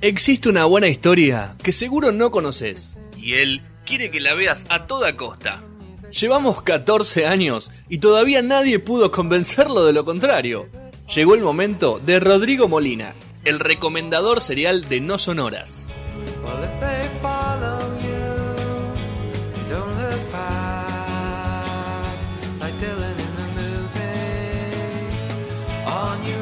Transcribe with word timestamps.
Existe 0.00 0.48
una 0.48 0.64
buena 0.64 0.86
historia 0.86 1.56
que 1.60 1.72
seguro 1.72 2.12
no 2.12 2.30
conoces 2.30 2.96
y 3.16 3.34
él 3.34 3.62
quiere 3.84 4.12
que 4.12 4.20
la 4.20 4.34
veas 4.34 4.64
a 4.68 4.86
toda 4.86 5.16
costa. 5.16 5.64
Llevamos 6.12 6.62
14 6.62 7.26
años 7.26 7.72
y 7.88 7.98
todavía 7.98 8.40
nadie 8.40 8.78
pudo 8.78 9.10
convencerlo 9.10 9.84
de 9.84 9.92
lo 9.92 10.04
contrario. 10.04 10.68
Llegó 11.12 11.34
el 11.34 11.40
momento 11.40 11.98
de 11.98 12.20
Rodrigo 12.20 12.68
Molina, 12.68 13.14
el 13.44 13.58
recomendador 13.58 14.40
serial 14.40 14.88
de 14.88 15.00
No 15.00 15.18
Sonoras. 15.18 15.88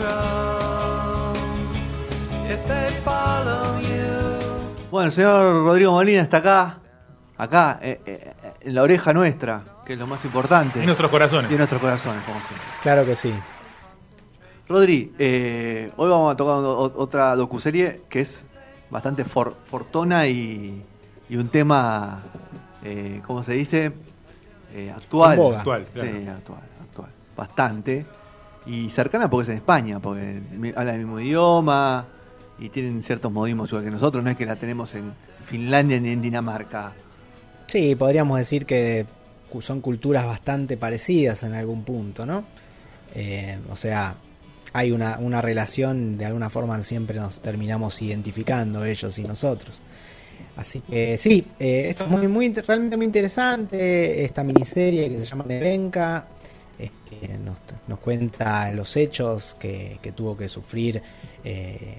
Well, 0.07 0.26
Bueno, 4.96 5.09
el 5.09 5.12
señor 5.12 5.62
Rodrigo 5.62 5.92
Molina 5.92 6.23
está 6.23 6.38
acá, 6.38 6.78
acá, 7.36 7.78
eh, 7.82 8.00
eh, 8.06 8.32
en 8.62 8.74
la 8.74 8.82
oreja 8.82 9.12
nuestra, 9.12 9.62
que 9.84 9.92
es 9.92 9.98
lo 9.98 10.06
más 10.06 10.24
importante. 10.24 10.80
En 10.80 10.86
nuestros 10.86 11.10
corazones. 11.10 11.50
Y 11.50 11.52
en 11.52 11.59
nuestros 11.59 11.82
corazones, 11.82 12.22
como 12.22 12.38
siempre. 12.38 12.66
Claro 12.82 13.05
que 13.05 13.14
sí. 13.14 13.30
Rodri, 14.66 15.12
eh, 15.19 15.92
hoy 15.98 16.09
vamos 16.09 16.32
a 16.32 16.36
tocar 16.38 16.55
otra 16.96 17.36
docuserie 17.36 18.05
que 18.09 18.22
es 18.22 18.42
bastante 18.88 19.27
for- 19.27 19.55
fortuna 19.70 20.27
y, 20.28 20.82
y 21.28 21.36
un 21.36 21.50
tema, 21.50 22.22
eh, 22.83 23.20
¿cómo 23.27 23.42
se 23.42 23.52
dice? 23.52 23.92
Eh, 24.72 24.91
actual. 24.97 25.33
Actual, 25.58 25.86
claro. 25.92 26.08
Sí, 26.10 26.27
actual, 26.27 26.60
actual. 26.88 27.10
Bastante. 27.36 28.06
Y 28.64 28.88
cercana 28.88 29.28
porque 29.28 29.42
es 29.42 29.48
en 29.50 29.56
España, 29.56 30.00
porque 30.00 30.41
habla 30.75 30.94
el 30.94 31.00
mismo 31.00 31.20
idioma 31.20 32.06
y 32.59 32.69
tienen 32.71 33.03
ciertos 33.03 33.31
modismos 33.33 33.71
igual 33.71 33.85
que 33.85 33.91
nosotros. 33.91 34.23
No 34.25 34.31
es 34.31 34.37
que 34.37 34.47
la 34.47 34.57
tenemos 34.57 34.95
en 34.95 35.12
Finlandia 35.47 36.01
ni 36.01 36.11
en 36.11 36.23
Dinamarca. 36.23 36.93
Sí, 37.67 37.95
podríamos 37.95 38.39
decir 38.39 38.67
que 38.67 39.07
son 39.61 39.81
culturas 39.81 40.27
bastante 40.27 40.77
parecidas 40.77 41.43
en 41.43 41.55
algún 41.55 41.83
punto, 41.83 42.27
¿no? 42.27 42.45
Eh, 43.15 43.59
o 43.71 43.77
sea, 43.77 44.17
hay 44.73 44.93
una, 44.93 45.19
una 45.19 45.41
relación, 45.41 46.19
de 46.19 46.27
alguna 46.27 46.51
forma 46.51 46.83
siempre 46.83 47.19
nos 47.19 47.41
terminamos 47.41 48.01
identificando 48.03 48.84
ellos 48.84 49.19
y 49.19 49.23
nosotros. 49.23 49.81
Así 50.57 50.81
que 50.81 51.19
sí, 51.19 51.47
eh, 51.59 51.87
esto 51.91 52.05
es 52.05 52.11
muy, 52.11 52.29
muy, 52.29 52.53
realmente 52.53 52.97
muy 52.97 53.07
interesante, 53.07 54.25
esta 54.25 54.43
miniserie 54.43 55.11
que 55.11 55.19
se 55.19 55.27
llama 55.27 55.45
Nevenka, 55.47 56.27
eh, 56.78 56.91
que 57.08 57.28
nos, 57.38 57.56
nos 57.88 57.98
cuenta 58.00 58.70
los 58.72 58.96
hechos 58.96 59.56
que, 59.58 59.98
que 60.02 60.12
tuvo 60.12 60.36
que 60.36 60.48
sufrir 60.48 61.02
eh, 61.44 61.98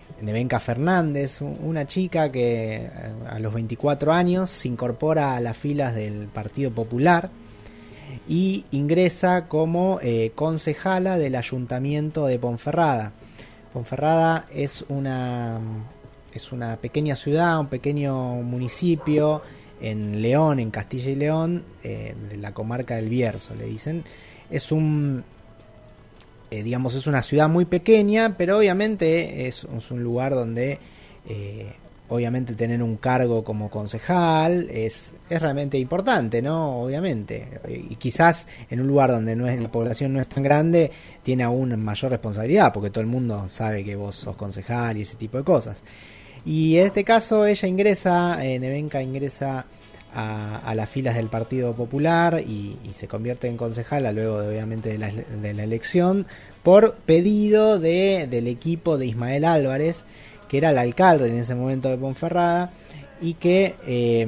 Fernández, 0.60 1.42
un- 1.42 1.58
una 1.64 1.88
chica 1.88 2.32
que 2.32 2.76
eh, 2.86 2.90
a 3.30 3.40
los 3.40 3.54
24 3.54 4.12
años 4.14 4.50
se 4.50 4.68
incorpora 4.68 5.36
a 5.36 5.40
las 5.42 5.58
filas 5.58 5.96
del 5.96 6.28
Partido 6.28 6.72
Popular 6.72 7.30
y 8.28 8.66
ingresa 8.72 9.48
como 9.48 10.00
eh, 10.02 10.32
concejala 10.36 11.18
del 11.18 11.36
Ayuntamiento 11.36 12.26
de 12.28 12.40
Ponferrada. 12.40 13.14
Ponferrada 13.74 14.46
es 14.54 14.86
una, 14.90 15.60
es 16.34 16.52
una 16.52 16.78
pequeña 16.78 17.16
ciudad, 17.16 17.60
un 17.60 17.68
pequeño 17.68 18.16
municipio 18.44 19.42
en 19.82 20.22
León, 20.22 20.60
en 20.60 20.72
Castilla 20.72 21.10
y 21.12 21.16
León, 21.16 21.64
eh, 21.84 22.16
de 22.30 22.38
la 22.38 22.54
comarca 22.54 22.96
del 22.96 23.10
Bierzo, 23.10 23.56
le 23.56 23.66
dicen. 23.66 24.04
Es 24.50 24.72
un, 24.72 25.24
eh, 26.50 26.64
digamos, 26.64 26.96
es 26.96 27.08
una 27.08 27.22
ciudad 27.24 27.50
muy 27.50 27.66
pequeña, 27.66 28.38
pero 28.38 28.58
obviamente 28.58 29.48
es, 29.48 29.66
un 29.66 30.04
lugar 30.04 30.34
donde, 30.34 30.80
eh, 31.28 31.74
obviamente, 32.08 32.54
tener 32.56 32.82
un 32.82 32.96
cargo 32.96 33.44
como 33.44 33.70
concejal 33.70 34.70
es, 34.70 35.14
es 35.30 35.42
realmente 35.42 35.78
importante, 35.78 36.42
¿no? 36.42 36.84
Obviamente. 36.84 37.60
Y 37.68 37.96
quizás 37.98 38.48
en 38.70 38.80
un 38.80 38.88
lugar 38.88 39.12
donde 39.12 39.36
no 39.36 39.48
es, 39.48 39.62
la 39.62 39.70
población 39.70 40.14
no 40.14 40.22
es 40.22 40.28
tan 40.30 40.44
grande, 40.44 40.90
tiene 41.22 41.44
aún 41.44 41.78
mayor 41.84 42.12
responsabilidad, 42.12 42.72
porque 42.72 42.92
todo 42.92 43.02
el 43.02 43.08
mundo 43.08 43.50
sabe 43.50 43.84
que 43.84 43.98
vos 43.98 44.16
sos 44.16 44.38
concejal 44.38 44.98
y 44.98 45.02
ese 45.02 45.18
tipo 45.18 45.38
de 45.38 45.44
cosas. 45.44 45.84
Y 46.46 46.78
en 46.78 46.86
este 46.86 47.04
caso 47.04 47.46
ella 47.46 47.68
ingresa, 47.68 48.46
eh, 48.46 48.58
Nevenka 48.58 49.02
ingresa 49.02 49.66
a, 50.20 50.74
las 50.74 50.90
filas 50.90 51.16
del 51.16 51.28
Partido 51.28 51.74
Popular 51.74 52.42
y, 52.42 52.76
se 52.92 53.08
convierte 53.08 53.48
en 53.48 53.56
concejala 53.56 54.12
luego 54.12 54.42
de, 54.42 54.50
obviamente 54.50 54.98
de 54.98 54.98
la, 55.54 55.64
elección 55.64 56.26
por 56.64 56.96
pedido 56.96 57.78
de, 57.80 58.28
del 58.28 58.48
equipo 58.48 58.98
de 58.98 59.06
Ismael 59.06 59.46
Álvarez, 59.46 60.06
que 60.50 60.58
era 60.58 60.72
el 60.72 60.80
alcalde 60.80 61.30
en 61.30 61.38
ese 61.38 61.54
momento 61.54 61.90
de 61.90 61.98
Ponferrada 61.98 62.72
y 63.22 63.36
que 63.36 63.76
eh, 63.86 64.28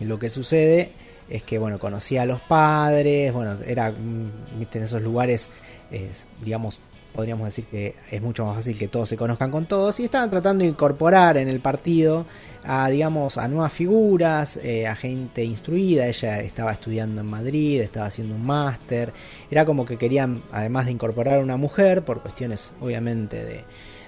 lo 0.00 0.18
que 0.18 0.28
sucede 0.28 0.90
es 1.30 1.44
que 1.44 1.58
bueno 1.58 1.78
conocía 1.78 2.22
a 2.22 2.26
los 2.26 2.40
padres, 2.40 3.32
bueno 3.32 3.56
era 3.64 3.92
mm, 3.92 4.66
en 4.72 4.82
esos 4.82 5.00
lugares 5.00 5.50
es, 5.92 6.26
digamos 6.44 6.80
podríamos 7.14 7.46
decir 7.46 7.66
que 7.66 7.94
es 8.10 8.20
mucho 8.20 8.44
más 8.44 8.56
fácil 8.56 8.76
que 8.76 8.88
todos 8.88 9.08
se 9.08 9.16
conozcan 9.16 9.52
con 9.52 9.66
todos 9.66 10.00
y 10.00 10.04
estaban 10.04 10.30
tratando 10.30 10.64
de 10.64 10.70
incorporar 10.70 11.36
en 11.36 11.48
el 11.48 11.60
partido 11.60 12.26
a 12.66 12.88
digamos 12.88 13.36
a 13.38 13.46
nuevas 13.48 13.72
figuras 13.72 14.58
eh, 14.62 14.86
a 14.86 14.96
gente 14.96 15.44
instruida. 15.44 16.06
Ella 16.08 16.40
estaba 16.40 16.72
estudiando 16.72 17.20
en 17.20 17.26
Madrid 17.26 17.80
estaba 17.80 18.06
haciendo 18.06 18.34
un 18.34 18.44
máster. 18.46 19.12
Era 19.50 19.64
como 19.64 19.84
que 19.84 19.96
querían 19.98 20.42
además 20.50 20.86
de 20.86 20.92
incorporar 20.92 21.38
a 21.40 21.42
una 21.42 21.56
mujer 21.56 22.02
por 22.04 22.22
cuestiones 22.22 22.72
obviamente 22.80 23.36
de, 23.44 23.64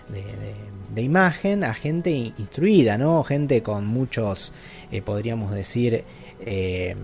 de, 0.08 1.02
imagen 1.02 1.64
a 1.64 1.74
gente 1.74 2.10
in- 2.10 2.32
instruida 2.38 2.96
no 2.96 3.22
gente 3.24 3.62
con 3.62 3.86
muchos 3.86 4.52
eh, 4.92 5.02
podríamos 5.02 5.50
decir 5.52 6.04
eh, 6.40 6.94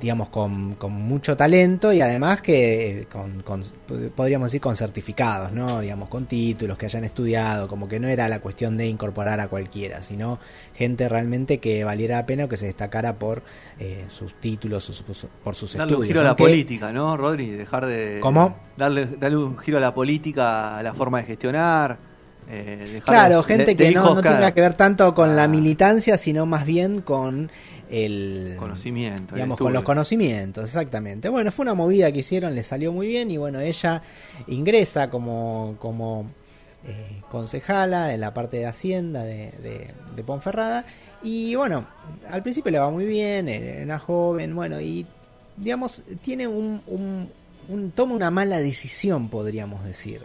digamos, 0.00 0.30
con, 0.30 0.74
con 0.74 0.92
mucho 0.92 1.36
talento 1.36 1.92
y 1.92 2.00
además 2.00 2.40
que 2.42 3.00
eh, 3.02 3.06
con, 3.12 3.42
con- 3.42 3.62
podríamos 4.16 4.46
decir 4.46 4.60
con 4.60 4.74
certificados, 4.74 5.52
¿no? 5.52 5.80
Digamos, 5.80 6.08
con 6.08 6.24
títulos 6.26 6.78
que 6.78 6.86
hayan 6.86 7.04
estudiado, 7.04 7.68
como 7.68 7.88
que 7.88 8.00
no 8.00 8.08
era 8.08 8.28
la 8.28 8.40
cuestión 8.40 8.76
de 8.78 8.86
incorporar 8.86 9.38
a 9.40 9.48
cualquiera, 9.48 10.02
sino 10.02 10.38
gente 10.74 11.08
realmente 11.08 11.58
que 11.58 11.84
valiera 11.84 12.16
la 12.16 12.26
pena 12.26 12.44
o 12.46 12.48
que 12.48 12.56
se 12.56 12.66
destacara 12.66 13.16
por 13.16 13.42
eh, 13.78 14.06
sus 14.08 14.34
títulos, 14.34 14.82
sus- 14.84 15.04
sus- 15.06 15.26
por 15.44 15.54
sus 15.54 15.74
Darle 15.74 15.94
un 15.94 16.02
estudios. 16.02 16.08
giro 16.08 16.20
a 16.20 16.24
la 16.24 16.28
aunque- 16.30 16.44
política, 16.44 16.90
¿no, 16.92 17.16
Rodri? 17.16 17.50
Dejar 17.50 17.86
de. 17.86 18.18
¿Cómo? 18.20 18.56
Darle, 18.76 19.06
darle 19.20 19.36
un 19.36 19.58
giro 19.58 19.76
a 19.76 19.80
la 19.80 19.92
política, 19.94 20.78
a 20.78 20.82
la 20.82 20.94
forma 20.94 21.18
de 21.18 21.24
gestionar. 21.24 21.98
eh, 22.48 23.00
Claro, 23.04 23.42
gente 23.44 23.66
de- 23.66 23.76
que 23.76 23.84
de 23.84 23.92
no, 23.92 24.14
no 24.16 24.20
tenga 24.22 24.50
que 24.52 24.60
ver 24.60 24.74
tanto 24.74 25.14
con 25.14 25.36
la 25.36 25.44
Ah. 25.44 25.48
militancia, 25.48 26.18
sino 26.18 26.44
más 26.44 26.66
bien 26.66 27.00
con 27.00 27.50
el 27.92 28.56
Conocimiento. 28.58 29.34
el 29.34 29.34
digamos, 29.34 29.58
con 29.58 29.66
estudio. 29.66 29.74
los 29.74 29.84
conocimientos, 29.84 30.64
exactamente. 30.64 31.28
Bueno, 31.28 31.52
fue 31.52 31.64
una 31.64 31.74
movida 31.74 32.10
que 32.10 32.20
hicieron, 32.20 32.54
le 32.54 32.62
salió 32.62 32.90
muy 32.90 33.06
bien 33.06 33.30
y 33.30 33.36
bueno, 33.36 33.60
ella 33.60 34.02
ingresa 34.46 35.10
como, 35.10 35.76
como 35.78 36.26
eh, 36.86 37.20
concejala 37.30 38.14
en 38.14 38.20
la 38.20 38.32
parte 38.34 38.56
de 38.56 38.66
Hacienda 38.66 39.22
de, 39.24 39.52
de- 39.62 39.90
de 40.16 40.24
Ponferrada 40.24 40.84
y 41.22 41.54
bueno, 41.54 41.86
al 42.30 42.42
principio 42.42 42.72
le 42.72 42.78
va 42.78 42.90
muy 42.90 43.04
bien, 43.04 43.48
era 43.48 43.84
una 43.84 43.98
joven, 43.98 44.54
bueno, 44.56 44.80
y 44.80 45.06
digamos, 45.56 46.02
tiene 46.22 46.48
un, 46.48 46.80
un, 46.86 47.28
un- 47.68 47.90
toma 47.92 48.14
una 48.14 48.30
mala 48.30 48.58
decisión, 48.58 49.28
podríamos 49.28 49.84
decir, 49.84 50.22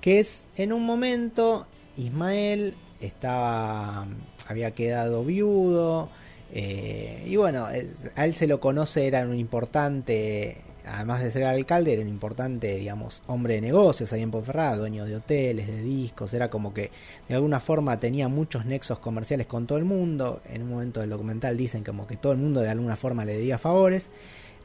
que 0.00 0.18
es 0.18 0.42
en 0.56 0.72
un 0.72 0.84
momento 0.84 1.66
Ismael 1.96 2.74
estaba, 3.00 4.06
había 4.48 4.72
quedado 4.72 5.24
viudo, 5.24 6.08
eh, 6.52 7.24
y 7.26 7.36
bueno, 7.36 7.68
es- 7.70 8.10
a 8.16 8.24
él 8.24 8.34
se 8.34 8.46
lo 8.46 8.60
conoce, 8.60 9.06
era 9.06 9.22
un 9.26 9.38
importante, 9.38 10.56
además 10.86 11.22
de 11.22 11.30
ser 11.30 11.44
alcalde, 11.44 11.92
era 11.92 12.02
un 12.02 12.08
importante, 12.08 12.74
digamos, 12.76 13.22
hombre 13.26 13.54
de 13.54 13.60
negocios 13.60 14.12
ahí 14.12 14.22
en 14.22 14.30
Ponferrada, 14.30 14.76
dueño 14.76 15.04
de 15.04 15.16
hoteles, 15.16 15.66
de 15.66 15.82
discos, 15.82 16.32
era 16.34 16.48
como 16.48 16.72
que 16.72 16.90
de 17.28 17.34
alguna 17.34 17.60
forma 17.60 17.98
tenía 18.00 18.28
muchos 18.28 18.64
nexos 18.64 18.98
comerciales 18.98 19.46
con 19.46 19.66
todo 19.66 19.78
el 19.78 19.84
mundo. 19.84 20.40
En 20.52 20.62
un 20.62 20.70
momento 20.70 21.00
del 21.00 21.10
documental 21.10 21.56
dicen 21.56 21.84
como 21.84 22.06
que 22.06 22.16
todo 22.16 22.32
el 22.32 22.38
mundo 22.38 22.60
de 22.60 22.70
alguna 22.70 22.96
forma 22.96 23.24
le 23.24 23.34
debía 23.34 23.58
favores. 23.58 24.10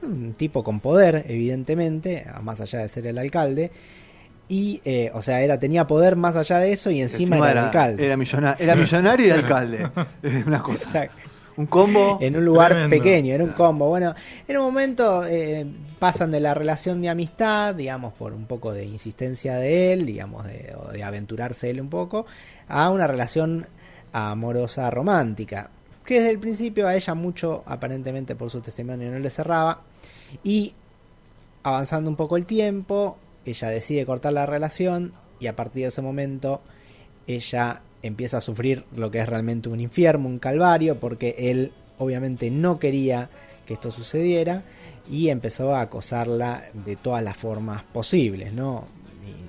Un 0.02 0.34
tipo 0.34 0.64
con 0.64 0.80
poder, 0.82 1.26
evidentemente, 1.30 2.26
más 2.42 2.60
allá 2.60 2.80
de 2.80 2.90
ser 2.90 3.08
el 3.08 3.18
alcalde. 3.18 3.72
Y, 4.50 4.82
eh, 4.84 5.10
o 5.14 5.22
sea, 5.22 5.42
era 5.42 5.58
tenía 5.58 5.88
poder 5.88 6.18
más 6.18 6.36
allá 6.36 6.60
de 6.60 6.74
eso 6.74 6.92
y 6.92 7.02
encima, 7.02 7.38
era, 7.38 7.52
el 7.52 7.58
alcalde. 7.68 8.06
Era, 8.06 8.18
millona- 8.18 8.58
era 8.60 8.76
millonario 8.76 9.28
y 9.28 9.30
alcalde. 9.40 9.90
Una 10.46 10.62
cosa. 10.62 10.88
O 10.88 10.92
sea, 10.92 11.10
Un 11.58 11.66
combo. 11.68 12.18
en 12.22 12.36
un 12.36 12.46
lugar 12.46 12.72
Tremendo. 12.72 12.96
pequeño, 12.98 13.34
era 13.34 13.44
un 13.44 13.52
combo. 13.52 13.90
Bueno, 13.90 14.16
en 14.48 14.58
un 14.58 14.64
momento 14.64 15.26
eh, 15.26 15.66
pasan 16.00 16.32
de 16.32 16.40
la 16.40 16.54
relación 16.54 17.02
de 17.02 17.10
amistad, 17.10 17.76
digamos, 17.76 18.14
por 18.14 18.34
un 18.34 18.46
poco 18.46 18.74
de 18.74 18.86
insistencia 18.86 19.56
de 19.56 19.94
él, 19.94 20.06
digamos, 20.06 20.46
de, 20.46 20.76
o 20.76 20.92
de 20.92 21.04
aventurarse 21.04 21.70
él 21.70 21.82
un 21.82 21.90
poco, 21.90 22.26
a 22.68 22.90
una 22.90 23.08
relación 23.08 23.68
amorosa 24.12 24.90
romántica. 24.90 25.70
Que 26.06 26.16
desde 26.16 26.32
el 26.32 26.40
principio 26.40 26.88
a 26.88 26.96
ella 26.96 27.14
mucho, 27.14 27.64
aparentemente 27.66 28.36
por 28.36 28.50
su 28.50 28.62
testimonio, 28.62 29.12
no 29.12 29.20
le 29.20 29.30
cerraba. 29.30 29.82
Y 30.44 30.74
avanzando 31.64 32.10
un 32.10 32.16
poco 32.16 32.38
el 32.38 32.46
tiempo, 32.46 33.18
ella 33.46 33.70
decide 33.70 34.06
cortar 34.06 34.34
la 34.34 34.46
relación 34.46 35.14
y 35.40 35.48
a 35.48 35.56
partir 35.56 35.84
de 35.84 35.90
ese 35.90 36.02
momento 36.02 36.62
ella 37.28 37.82
empieza 38.04 38.38
a 38.38 38.42
sufrir 38.42 38.86
lo 38.96 39.10
que 39.10 39.20
es 39.20 39.28
realmente 39.28 39.70
un 39.70 39.80
infierno, 39.80 40.28
un 40.28 40.38
calvario, 40.38 41.00
porque 41.00 41.36
él 41.38 41.72
obviamente 41.98 42.52
no 42.52 42.78
quería 42.78 43.30
que 43.66 43.74
esto 43.74 43.90
sucediera 43.90 44.64
y 45.10 45.30
empezó 45.30 45.74
a 45.74 45.82
acosarla 45.82 46.66
de 46.74 46.96
todas 46.98 47.24
las 47.24 47.36
formas 47.36 47.84
posibles, 47.84 48.54
¿no? 48.54 48.86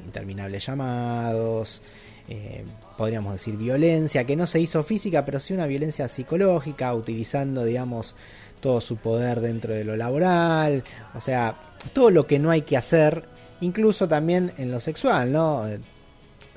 Interminables 0.07 0.65
llamados, 0.67 1.83
eh, 2.29 2.65
podríamos 2.97 3.33
decir 3.33 3.57
violencia, 3.57 4.25
que 4.25 4.37
no 4.37 4.47
se 4.47 4.61
hizo 4.61 4.83
física, 4.83 5.25
pero 5.25 5.41
sí 5.41 5.53
una 5.53 5.67
violencia 5.67 6.09
psicológica, 6.09 6.95
utilizando, 6.95 7.65
digamos, 7.65 8.15
todo 8.61 8.81
su 8.81 8.97
poder 8.97 9.41
dentro 9.41 9.75
de 9.75 9.85
lo 9.85 9.97
laboral, 9.97 10.85
o 11.15 11.21
sea, 11.21 11.59
todo 11.93 12.11
lo 12.11 12.27
que 12.27 12.39
no 12.39 12.51
hay 12.51 12.63
que 12.63 12.77
hacer, 12.77 13.25
incluso 13.61 14.09
también 14.09 14.53
en 14.59 14.71
lo 14.71 14.81
sexual, 14.81 15.33
¿no? 15.33 15.65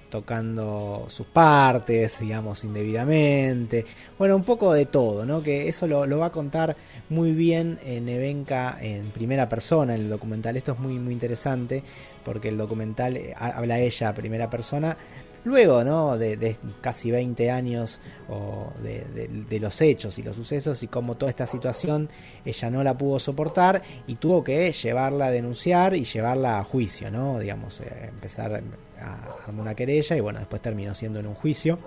Eh, 0.07 0.09
tocando 0.09 1.05
sus 1.09 1.27
partes, 1.27 2.19
digamos, 2.19 2.63
indebidamente. 2.63 3.85
Bueno, 4.17 4.35
un 4.35 4.43
poco 4.43 4.73
de 4.73 4.85
todo, 4.85 5.25
¿no? 5.25 5.43
Que 5.43 5.67
eso 5.67 5.87
lo, 5.87 6.05
lo 6.05 6.19
va 6.19 6.27
a 6.27 6.31
contar 6.31 6.75
muy 7.09 7.31
bien 7.33 7.79
en 7.83 8.07
Evenka 8.09 8.77
en 8.81 9.11
primera 9.11 9.47
persona 9.49 9.95
en 9.95 10.01
el 10.01 10.09
documental. 10.09 10.57
Esto 10.57 10.73
es 10.73 10.79
muy, 10.79 10.93
muy 10.99 11.13
interesante 11.13 11.83
porque 12.23 12.49
el 12.49 12.57
documental 12.57 13.17
eh, 13.17 13.33
ha- 13.35 13.57
habla 13.57 13.79
ella 13.79 14.13
primera 14.13 14.49
persona. 14.49 14.97
Luego, 15.47 15.81
¿no? 15.85 16.17
De, 16.17 16.57
casi 16.81 17.09
20 17.09 17.49
años 17.49 18.01
o 18.27 18.73
de 18.81 19.59
los 19.61 19.79
hechos 19.79 20.19
y 20.19 20.23
los 20.23 20.35
sucesos 20.35 20.83
y 20.83 20.87
cómo 20.87 21.15
toda 21.15 21.29
esta 21.29 21.47
situación 21.47 22.09
ella 22.43 22.69
no 22.69 22.83
la 22.83 22.97
pudo 22.97 23.17
soportar 23.17 23.81
y 24.07 24.15
tuvo 24.15 24.43
que 24.43 24.69
llevarla 24.73 25.27
a 25.27 25.31
denunciar 25.31 25.95
y 25.95 26.03
llevarla 26.03 26.59
a 26.59 26.65
juicio, 26.65 27.09
¿no? 27.09 27.39
Digamos, 27.39 27.79
eh, 27.79 28.09
empezar 28.09 28.61
a 28.99 29.35
armar 29.45 29.61
una 29.61 29.73
querella 29.73 30.17
y 30.17 30.19
bueno, 30.19 30.39
después 30.39 30.61
terminó 30.61 30.93
siendo 30.93 31.19
en 31.21 31.27
un 31.27 31.35
juicio. 31.35 31.79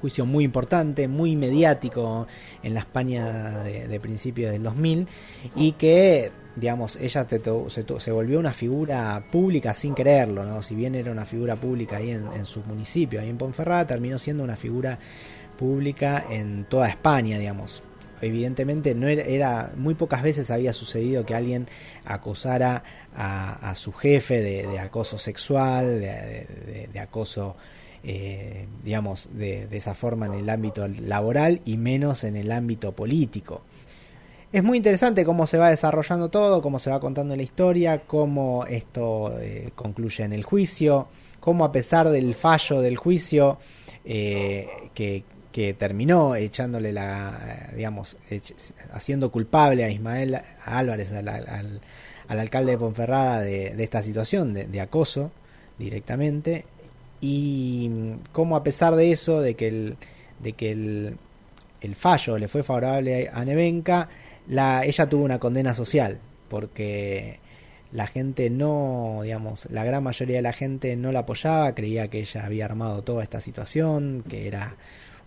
Juicio 0.00 0.24
muy 0.26 0.44
importante, 0.44 1.06
muy 1.08 1.36
mediático 1.36 2.26
en 2.62 2.74
la 2.74 2.80
España 2.80 3.58
de, 3.62 3.86
de 3.88 4.00
principios 4.00 4.50
del 4.52 4.62
2000 4.62 5.06
y 5.56 5.72
que, 5.72 6.32
digamos, 6.56 6.96
ella 6.96 7.26
se, 7.28 7.38
to- 7.38 7.68
se 7.70 8.10
volvió 8.12 8.38
una 8.38 8.52
figura 8.52 9.22
pública 9.30 9.74
sin 9.74 9.94
quererlo, 9.94 10.44
¿no? 10.44 10.62
Si 10.62 10.74
bien 10.74 10.94
era 10.94 11.12
una 11.12 11.26
figura 11.26 11.56
pública 11.56 11.98
ahí 11.98 12.10
en, 12.10 12.26
en 12.34 12.46
su 12.46 12.60
municipio, 12.60 13.20
ahí 13.20 13.28
en 13.28 13.36
Ponferrada, 13.38 13.86
terminó 13.86 14.18
siendo 14.18 14.42
una 14.42 14.56
figura 14.56 14.98
pública 15.58 16.24
en 16.30 16.64
toda 16.64 16.88
España, 16.88 17.38
digamos. 17.38 17.82
Evidentemente 18.22 18.94
no 18.94 19.08
era, 19.08 19.22
era- 19.22 19.72
muy 19.76 19.94
pocas 19.94 20.22
veces 20.22 20.50
había 20.50 20.72
sucedido 20.72 21.24
que 21.24 21.34
alguien 21.34 21.66
acosara 22.04 22.82
a, 23.14 23.74
su 23.74 23.92
jefe 23.92 24.42
de, 24.42 24.78
acoso 24.78 25.18
sexual, 25.18 26.00
de- 26.00 26.88
de 26.92 27.00
acoso, 27.00 27.56
eh, 28.04 28.66
digamos, 28.82 29.28
de, 29.32 29.68
esa 29.70 29.94
forma 29.94 30.26
en 30.26 30.34
el 30.34 30.48
ámbito 30.50 30.86
laboral 30.88 31.60
y 31.64 31.76
menos 31.76 32.24
en 32.24 32.36
el 32.36 32.50
ámbito 32.52 32.92
político. 32.92 33.62
Es 34.52 34.64
muy 34.64 34.78
interesante 34.78 35.24
cómo 35.24 35.46
se 35.46 35.58
va 35.58 35.70
desarrollando 35.70 36.28
todo, 36.28 36.60
cómo 36.60 36.78
se 36.78 36.90
va 36.90 36.98
contando 36.98 37.36
la 37.36 37.42
historia, 37.42 38.02
cómo 38.06 38.64
esto 38.66 39.38
eh, 39.40 39.70
concluye 39.76 40.24
en 40.24 40.32
el 40.32 40.42
juicio, 40.42 41.06
cómo 41.38 41.64
a 41.64 41.70
pesar 41.72 42.08
del 42.10 42.34
fallo 42.34 42.80
del 42.80 42.96
juicio 42.96 43.58
eh, 44.04 44.68
que, 44.94 45.22
que 45.52 45.74
terminó 45.74 46.34
echándole 46.34 46.92
la, 46.92 47.70
digamos, 47.76 48.16
haciendo 48.92 49.30
culpable 49.30 49.84
a 49.84 49.90
Ismael 49.90 50.40
Álvarez, 50.64 51.12
al, 51.12 51.28
al- 51.28 51.80
al 52.26 52.38
alcalde 52.38 52.72
de 52.72 52.78
Ponferrada, 52.78 53.40
de, 53.40 53.74
esta 53.82 54.02
situación 54.02 54.54
de 54.54 54.80
acoso 54.80 55.32
directamente, 55.78 56.64
y 57.20 57.90
cómo 58.32 58.56
a 58.56 58.64
pesar 58.64 58.96
de 58.96 59.12
eso, 59.12 59.40
de 59.40 59.54
que 59.54 59.68
el, 59.68 59.96
de 60.40 60.52
que 60.52 60.72
el, 60.72 61.16
el 61.80 61.94
fallo 61.94 62.38
le 62.38 62.48
fue 62.48 62.62
favorable 62.62 63.30
a 63.32 63.44
Nevenka, 63.44 64.08
la, 64.48 64.84
ella 64.84 65.08
tuvo 65.08 65.24
una 65.24 65.38
condena 65.38 65.74
social, 65.74 66.18
porque 66.48 67.38
la 67.92 68.06
gente 68.06 68.50
no, 68.50 69.20
digamos, 69.22 69.66
la 69.70 69.84
gran 69.84 70.02
mayoría 70.02 70.36
de 70.36 70.42
la 70.42 70.52
gente 70.52 70.96
no 70.96 71.12
la 71.12 71.20
apoyaba, 71.20 71.74
creía 71.74 72.08
que 72.08 72.20
ella 72.20 72.44
había 72.44 72.64
armado 72.64 73.02
toda 73.02 73.22
esta 73.22 73.40
situación, 73.40 74.24
que 74.28 74.46
era 74.46 74.76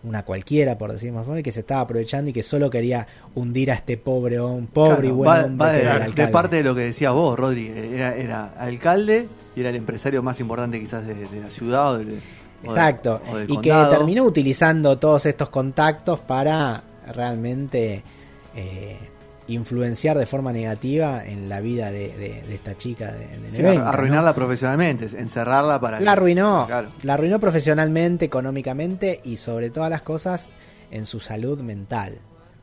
una 0.04 0.22
cualquiera, 0.24 0.76
por 0.78 0.92
decir 0.92 1.10
más 1.12 1.26
y 1.38 1.42
que 1.42 1.50
se 1.52 1.60
estaba 1.60 1.80
aprovechando 1.80 2.30
y 2.30 2.32
que 2.32 2.42
solo 2.42 2.70
quería 2.70 3.06
hundir 3.34 3.70
a 3.70 3.74
este 3.74 3.96
pobre 3.96 4.38
hom- 4.40 4.66
pobre 4.68 4.94
Claro, 4.96 5.06
y 5.06 5.10
buen 5.10 5.28
va, 5.30 5.44
hombre 5.44 5.66
va 5.66 6.00
que 6.06 6.12
de, 6.22 6.26
de 6.26 6.28
parte 6.32 6.56
de 6.56 6.62
lo 6.62 6.74
que 6.74 6.82
decías 6.82 7.12
vos, 7.12 7.38
Rodri. 7.38 7.68
Era, 7.68 8.14
era 8.16 8.52
alcalde 8.58 9.26
y 9.56 9.60
era 9.60 9.70
el 9.70 9.76
empresario 9.76 10.22
más 10.22 10.38
importante 10.40 10.78
quizás 10.80 11.06
de, 11.06 11.14
de 11.14 11.40
la 11.40 11.50
ciudad 11.50 11.92
o 11.92 11.98
del, 11.98 12.20
o 12.64 12.70
Exacto, 12.70 13.20
o 13.32 13.36
del 13.36 13.50
y 13.50 13.56
que 13.58 13.70
terminó 13.90 14.24
utilizando 14.24 14.98
todos 14.98 15.26
estos 15.26 15.48
contactos 15.48 16.20
para 16.20 16.82
realmente 17.14 18.02
eh, 18.56 18.98
influenciar 19.46 20.16
de 20.16 20.24
forma 20.26 20.52
negativa 20.52 21.22
en 21.24 21.48
la 21.48 21.60
vida 21.60 21.90
de, 21.90 22.08
de- 22.16 22.42
de 22.46 22.54
esta 22.54 22.76
chica 22.76 23.12
de, 23.12 23.26
de 23.38 23.50
Sí, 23.50 23.58
Nevenka, 23.58 23.84
¿no? 23.84 23.88
arruinarla 23.90 24.34
profesionalmente, 24.34 25.04
encerrarla 25.18 25.78
para 25.80 26.00
La 26.00 26.12
arruinó, 26.12 26.64
Claro. 26.66 26.92
la 27.02 27.14
arruinó 27.14 27.38
profesionalmente, 27.38 28.24
económicamente 28.24 29.20
y 29.24 29.36
sobre 29.36 29.70
todas 29.70 29.90
las 29.90 30.02
cosas 30.02 30.48
en 30.90 31.04
su 31.06 31.20
salud 31.20 31.60
mental. 31.60 32.18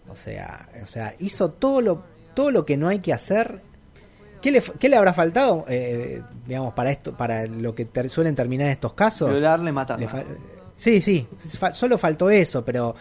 O 0.10 0.16
sea, 0.16 0.70
o 0.84 0.88
sea, 0.88 1.14
hizo 1.20 1.52
todo 1.52 1.82
lo, 1.82 2.04
todo 2.34 2.50
lo 2.52 2.66
que 2.66 2.78
no 2.78 2.88
hay 2.88 3.00
que 3.00 3.14
hacer. 3.14 3.62
¿Qué 4.42 4.52
le, 4.52 4.62
qué 4.80 4.90
le 4.90 4.96
habrá 4.96 5.14
faltado, 5.14 5.66
eh, 5.70 6.24
digamos, 6.48 6.74
para 6.74 6.90
esto, 6.90 7.16
para 7.16 7.46
lo 7.46 7.76
que 7.76 7.86
ter- 7.86 8.10
suelen 8.10 8.34
terminar 8.34 8.68
estos 8.70 8.94
casos? 8.94 9.30
violarle, 9.30 9.72
matarla. 9.72 10.08
Fal- 10.08 10.26
sí, 10.76 11.00
sí, 11.02 11.28
fa- 11.60 11.76
solo 11.76 12.00
faltó 12.00 12.32
eso, 12.32 12.66
pero 12.66 12.96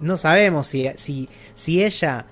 no 0.00 0.16
sabemos 0.16 0.66
si, 0.66 0.90
si, 0.96 1.28
si 1.54 1.84
ella 1.84 2.26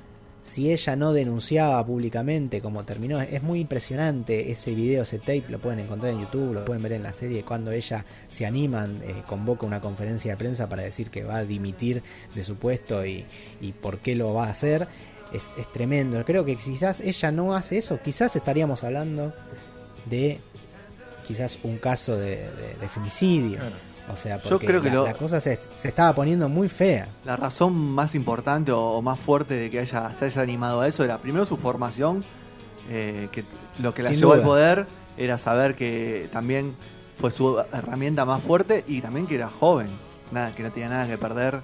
si 0.49 0.73
ella 0.73 0.97
no 0.97 1.12
denunciaba 1.12 1.85
públicamente 1.87 2.61
como 2.61 2.85
terminó. 2.85 3.21
Es 3.21 3.43
muy 3.43 3.61
impresionante 3.61 4.50
ese 4.50 4.73
video, 4.75 5.03
ese 5.03 5.19
tape, 5.19 5.45
lo 5.49 5.59
pueden 5.59 5.79
encontrar 5.81 6.12
en 6.12 6.21
YouTube, 6.21 6.55
lo 6.55 6.65
pueden 6.65 6.83
ver 6.83 6.93
en 6.93 7.03
la 7.03 7.12
serie, 7.12 7.45
cuando 7.45 7.71
ella 7.71 8.05
se 8.29 8.47
animan, 8.47 9.00
eh, 9.05 9.23
convoca 9.27 9.67
una 9.67 9.81
conferencia 9.81 10.33
de 10.33 10.37
prensa 10.39 10.69
para 10.69 10.83
decir 10.83 11.11
que 11.11 11.23
va 11.23 11.37
a 11.37 11.45
dimitir 11.45 12.03
de 12.35 12.43
su 12.43 12.56
puesto 12.56 13.05
y, 13.06 13.25
y 13.61 13.73
por 13.73 13.99
qué 13.99 14.15
lo 14.15 14.33
va 14.35 14.47
a 14.47 14.50
hacer. 14.50 14.89
Es, 15.33 15.45
es 15.59 15.71
tremendo. 15.71 16.25
Creo 16.25 16.45
que 16.45 16.57
quizás 16.57 17.00
ella 17.00 17.31
no 17.31 17.55
hace 17.55 17.76
eso, 17.78 18.00
quizás 18.02 18.35
estaríamos 18.35 18.83
hablando 18.83 19.35
de 20.07 20.40
quizás 21.26 21.59
un 21.62 21.76
caso 21.76 22.17
de- 22.17 22.49
de 22.81 22.88
femicidio. 22.88 23.59
O 24.12 24.17
sea, 24.17 24.38
Yo 24.43 24.50
porque 24.50 24.67
creo 24.67 24.81
que 24.81 24.88
la, 24.88 24.95
lo- 24.95 25.05
la 25.05 25.15
cosa 25.15 25.41
se, 25.41 25.59
se 25.77 25.88
estaba 25.88 26.15
poniendo 26.15 26.49
muy 26.49 26.69
fea. 26.69 27.09
La 27.25 27.37
razón 27.37 27.75
más 27.75 28.15
importante 28.15 28.73
o, 28.73 28.81
o 28.81 29.03
más 29.03 29.21
fuerte 29.21 29.55
de 29.55 29.71
que 29.71 29.81
ella 29.83 30.12
se 30.15 30.25
haya 30.27 30.43
animado 30.43 30.81
a 30.81 30.88
eso 30.88 31.05
era 31.05 31.19
primero 31.19 31.45
su 31.47 31.57
formación, 31.57 32.25
eh, 32.88 33.29
que 33.33 33.45
lo 33.83 33.93
que 33.95 34.03
la 34.03 34.11
Sin 34.11 34.21
llevó 34.21 34.33
al 34.33 34.43
poder 34.43 34.87
era 35.17 35.37
saber 35.38 35.75
que 35.75 36.29
también 36.33 36.75
fue 37.17 37.31
su 37.31 37.59
herramienta 37.73 38.25
más 38.25 38.43
fuerte 38.43 38.85
y 38.87 39.00
también 39.00 39.27
que 39.27 39.35
era 39.35 39.49
joven, 39.50 39.88
nada, 40.33 40.55
que 40.55 40.62
no 40.62 40.71
tenía 40.71 40.88
nada 40.88 41.07
que 41.07 41.19
perder. 41.19 41.61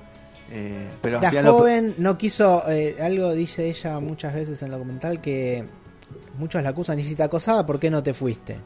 eh, 0.51 0.89
pero 1.01 1.21
La 1.21 1.31
lo- 1.43 1.55
joven 1.55 1.95
no 1.99 2.19
quiso, 2.19 2.69
eh, 2.69 2.97
algo 3.01 3.33
dice 3.33 3.69
ella 3.69 3.99
muchas 4.01 4.35
veces 4.35 4.61
en 4.63 4.67
el 4.69 4.73
documental 4.73 5.21
que 5.21 5.65
muchos 6.39 6.63
la 6.63 6.71
acusan 6.71 6.99
y 7.01 7.05
si 7.05 7.15
te 7.15 7.23
acosaba, 7.23 7.65
¿por 7.65 7.79
qué 7.81 7.91
no 7.91 8.03
te 8.03 8.13
fuiste? 8.13 8.59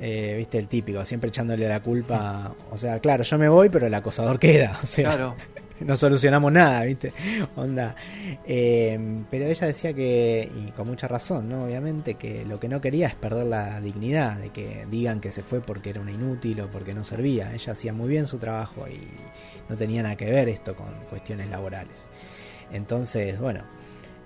Eh, 0.00 0.34
Viste 0.38 0.58
el 0.58 0.68
típico, 0.68 1.04
siempre 1.04 1.28
echándole 1.28 1.68
la 1.68 1.80
culpa. 1.80 2.54
O 2.70 2.78
sea, 2.78 2.98
claro, 2.98 3.24
yo 3.24 3.38
me 3.38 3.48
voy, 3.48 3.68
pero 3.68 3.86
el 3.86 3.94
acosador 3.94 4.38
queda. 4.38 4.78
O 4.82 4.86
sea, 4.86 5.04
claro, 5.10 5.34
no 5.80 5.96
solucionamos 5.96 6.52
nada, 6.52 6.82
¿viste? 6.84 7.12
Onda. 7.56 7.94
Eh, 8.46 8.98
pero 9.30 9.46
ella 9.46 9.66
decía 9.66 9.92
que, 9.92 10.50
y 10.54 10.70
con 10.72 10.86
mucha 10.86 11.08
razón, 11.08 11.48
¿no? 11.48 11.64
Obviamente, 11.64 12.14
que 12.14 12.44
lo 12.44 12.60
que 12.60 12.68
no 12.68 12.80
quería 12.80 13.08
es 13.08 13.14
perder 13.14 13.46
la 13.46 13.80
dignidad, 13.80 14.38
de 14.38 14.50
que 14.50 14.86
digan 14.90 15.20
que 15.20 15.32
se 15.32 15.42
fue 15.42 15.60
porque 15.60 15.90
era 15.90 16.00
una 16.00 16.12
inútil 16.12 16.60
o 16.60 16.68
porque 16.68 16.94
no 16.94 17.04
servía. 17.04 17.52
Ella 17.54 17.72
hacía 17.72 17.92
muy 17.92 18.08
bien 18.08 18.26
su 18.26 18.38
trabajo 18.38 18.86
y 18.88 19.00
no 19.68 19.76
tenía 19.76 20.02
nada 20.02 20.16
que 20.16 20.26
ver 20.26 20.48
esto 20.48 20.74
con 20.74 20.92
cuestiones 21.10 21.48
laborales. 21.48 22.08
Entonces, 22.72 23.38
bueno, 23.38 23.64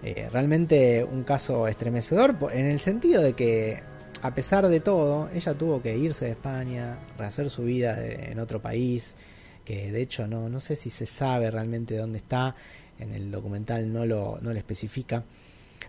eh, 0.02 0.28
realmente 0.32 1.04
un 1.04 1.24
caso 1.24 1.66
estremecedor 1.66 2.36
en 2.52 2.66
el 2.66 2.80
sentido 2.80 3.22
de 3.22 3.32
que, 3.34 3.80
a 4.22 4.34
pesar 4.34 4.68
de 4.68 4.80
todo, 4.80 5.28
ella 5.34 5.54
tuvo 5.54 5.82
que 5.82 5.96
irse 5.96 6.26
de 6.26 6.30
España, 6.32 6.98
rehacer 7.16 7.50
su 7.50 7.64
vida 7.64 8.04
en 8.04 8.38
otro 8.38 8.60
país, 8.60 9.16
que 9.64 9.92
de 9.92 10.02
hecho 10.02 10.26
no, 10.26 10.60
sé 10.60 10.76
si 10.76 10.90
se 10.90 11.06
sabe 11.06 11.50
realmente 11.50 11.96
dónde 11.96 12.18
está, 12.18 12.54
en 12.98 13.12
el 13.12 13.30
documental 13.30 13.92
no 13.92 14.06
lo, 14.06 14.38
no 14.40 14.52
lo 14.52 14.58
especifica. 14.58 15.22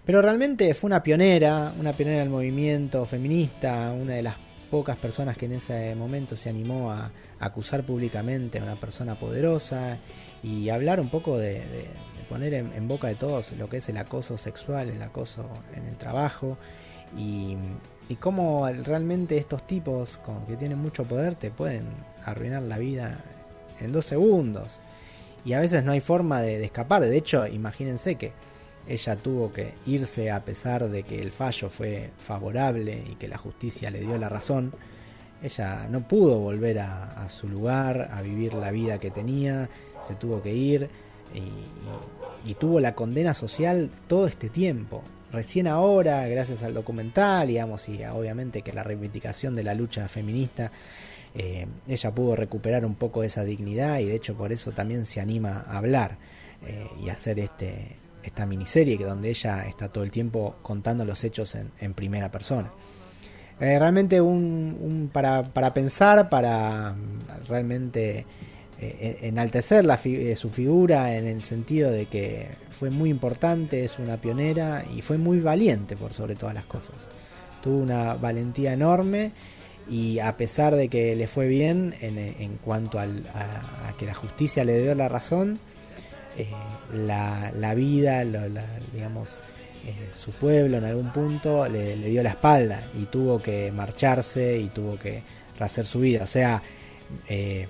Pero 0.06 0.22
realmente 0.22 0.74
fue 0.74 0.90
una 0.90 1.02
pionera, 1.02 1.74
una 1.80 1.94
pionera 1.94 2.20
del 2.20 2.30
movimiento 2.30 3.06
feminista, 3.06 3.92
una 3.92 4.14
de 4.14 4.22
las 4.22 4.36
pocas 4.70 4.98
personas 4.98 5.36
que 5.36 5.46
en 5.46 5.54
ese 5.54 5.96
momento 5.96 6.36
se 6.36 6.50
animó 6.50 6.92
a, 6.92 7.12
acusar 7.40 7.84
públicamente 7.84 8.60
a 8.60 8.64
una 8.64 8.76
persona 8.76 9.18
poderosa 9.18 9.98
y 10.44 10.70
hablar 10.70 11.00
un 11.00 11.10
poco 11.10 11.38
de 11.38 11.88
poner 12.28 12.54
en, 12.54 12.74
en 12.74 12.88
boca 12.88 13.08
de 13.08 13.16
todos 13.16 13.54
lo 13.54 13.70
que 13.70 13.78
es 13.78 13.90
el 13.90 13.98
acoso 13.98 14.38
sexual, 14.38 14.90
el 14.90 15.02
acoso 15.02 15.50
en 15.74 15.86
el 15.86 15.96
trabajo 15.96 16.58
y, 17.18 17.56
y 18.10 18.16
cómo 18.16 18.68
realmente 18.68 19.38
estos 19.38 19.66
tipos 19.66 20.18
con, 20.18 20.46
que 20.48 20.58
tienen 20.58 20.80
mucho 20.80 21.06
poder 21.06 21.36
te 21.36 21.52
pueden 21.52 21.86
arruinar 22.26 22.64
la 22.64 22.80
vida 22.80 23.24
en 23.80 23.92
dos 23.92 24.06
segundos. 24.06 24.80
Y 25.46 25.54
a 25.54 25.60
veces 25.60 25.84
no 25.84 25.92
hay 25.92 26.02
forma 26.02 26.42
de, 26.42 26.66
escapar. 26.66 27.04
De 27.04 27.16
hecho, 27.16 27.46
imagínense 27.46 28.16
que 28.16 28.34
ella 28.88 29.16
tuvo 29.16 29.54
que 29.54 29.76
irse 29.86 30.32
a 30.32 30.44
pesar 30.44 30.90
de 30.90 31.04
que 31.04 31.22
el 31.22 31.32
fallo 31.32 31.70
fue 31.70 32.10
favorable 32.18 33.04
y 33.12 33.16
que 33.16 33.28
la 33.28 33.38
justicia 33.38 33.92
le 33.92 34.02
dio 34.02 34.18
la 34.18 34.28
razón. 34.28 34.74
Ella 35.44 35.88
no 35.88 36.06
pudo 36.08 36.40
volver 36.40 36.80
a, 36.80 37.30
su 37.30 37.48
lugar, 37.48 38.10
a 38.12 38.24
vivir 38.24 38.56
la 38.56 38.72
vida 38.72 38.98
que 38.98 39.12
tenía, 39.12 39.70
se 40.02 40.16
tuvo 40.16 40.42
que 40.42 40.54
ir 40.54 40.90
y 42.44 42.56
tuvo 42.56 42.80
la 42.80 42.96
condena 42.96 43.36
social 43.36 43.92
todo 44.08 44.26
este 44.26 44.50
tiempo. 44.50 45.04
Recién 45.32 45.68
ahora, 45.68 46.28
gracias 46.28 46.64
al 46.64 46.74
documental, 46.74 47.48
digamos, 47.48 47.88
y 47.88 48.02
a- 48.04 48.16
obviamente 48.16 48.64
que 48.64 48.74
la 48.74 48.84
reivindicación 48.84 49.56
de 49.56 49.64
la 49.64 49.76
lucha 49.76 50.08
feminista, 50.08 50.72
eh, 51.36 51.68
ella 51.88 52.12
pudo 52.16 52.36
recuperar 52.36 52.84
un 52.84 52.96
poco 52.96 53.24
esa 53.24 53.44
dignidad 53.44 54.00
y 54.00 54.06
de 54.06 54.16
hecho 54.16 54.36
por 54.36 54.52
eso 54.52 54.72
también 54.72 55.06
se 55.06 55.22
anima 55.22 55.64
a 55.68 55.78
hablar 55.78 56.18
eh, 56.66 56.88
y 57.04 57.10
hacer 57.10 57.38
este, 57.40 57.98
esta 58.24 58.48
miniserie 58.48 58.98
que 58.98 59.06
donde 59.06 59.30
ella 59.30 59.68
está 59.68 59.90
todo 59.90 60.04
el 60.04 60.10
tiempo 60.12 60.56
contando 60.64 61.06
los 61.06 61.24
hechos 61.24 61.56
en, 61.56 61.94
primera 61.94 62.32
persona. 62.32 62.72
Eh, 63.60 63.78
realmente 63.78 64.20
un, 64.22 64.78
un- 64.82 65.10
para, 65.14 65.44
para 65.44 65.74
pensar, 65.74 66.28
para 66.30 66.96
realmente 67.48 68.26
enaltecer 68.80 69.86
la 69.86 69.98
fi- 69.98 70.16
eh, 70.32 70.36
su 70.36 70.50
figura 70.50 71.16
en 71.16 71.28
el 71.28 71.44
sentido 71.44 71.92
de 71.92 72.06
que 72.06 72.48
fue 72.70 72.90
muy 72.90 73.10
importante, 73.10 73.84
es 73.84 74.00
una 74.00 74.18
pionera 74.18 74.86
y 74.96 75.02
fue 75.02 75.18
muy 75.18 75.40
valiente 75.42 75.98
por 75.98 76.14
sobre 76.14 76.36
todas 76.36 76.56
las 76.56 76.66
cosas. 76.66 77.10
Tuvo 77.62 77.78
una 77.80 78.14
valentía 78.14 78.72
enorme 78.74 79.32
y 79.90 80.20
a 80.20 80.38
pesar 80.38 80.76
de 80.76 80.88
que 80.88 81.16
le 81.16 81.28
fue 81.28 81.48
bien 81.48 81.94
en, 82.00 82.58
cuanto 82.64 83.00
a, 83.00 83.08
que 83.98 84.06
la 84.06 84.14
justicia 84.14 84.64
le 84.64 84.82
dio 84.82 84.96
la 84.96 85.10
razón, 85.10 85.60
eh, 86.38 86.48
la, 86.94 87.74
vida, 87.76 88.24
digamos, 88.94 89.42
eh, 89.86 90.10
su 90.16 90.32
pueblo 90.34 90.78
en 90.78 90.86
algún 90.86 91.12
punto 91.12 91.68
le, 91.68 91.98
le 91.98 92.10
dio 92.10 92.24
la 92.24 92.30
espalda 92.30 92.88
y 92.98 93.06
tuvo 93.08 93.42
que 93.42 93.72
marcharse 93.74 94.58
y 94.58 94.68
tuvo 94.70 94.98
que 94.98 95.22
rehacer 95.58 95.86
su 95.86 96.00
vida. 96.00 96.24
O 96.24 96.28
sea, 96.28 96.62
eh, 97.28 97.68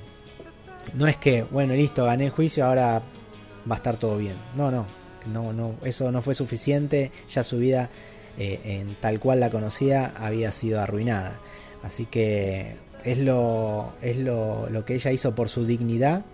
no 0.95 1.07
es 1.07 1.17
que, 1.17 1.43
bueno, 1.43 1.73
listo, 1.73 2.05
gané 2.05 2.25
el 2.25 2.31
juicio, 2.31 2.65
ahora 2.65 3.01
va 3.69 3.75
a 3.75 3.77
estar 3.77 3.97
todo 3.97 4.17
bien. 4.17 4.35
No, 4.55 4.71
no, 4.71 4.85
no, 5.25 5.53
no, 5.53 5.75
eso 5.83 6.11
no 6.11 6.21
fue 6.21 6.35
suficiente. 6.35 7.11
Ya 7.29 7.43
su 7.43 7.57
vida, 7.57 7.89
eh, 8.37 8.59
en 8.63 8.95
tal 8.99 9.19
cual 9.19 9.39
la 9.39 9.49
conocía, 9.49 10.13
había 10.15 10.51
sido 10.51 10.81
arruinada. 10.81 11.39
Así 11.83 12.05
que 12.05 12.75
es 13.03 13.17
lo, 13.19 13.93
es 14.01 14.17
lo, 14.17 14.69
lo 14.69 14.85
que 14.85 14.95
ella 14.95 15.11
hizo 15.11 15.35
por 15.35 15.49
su 15.49 15.65
dignidad 15.65 16.25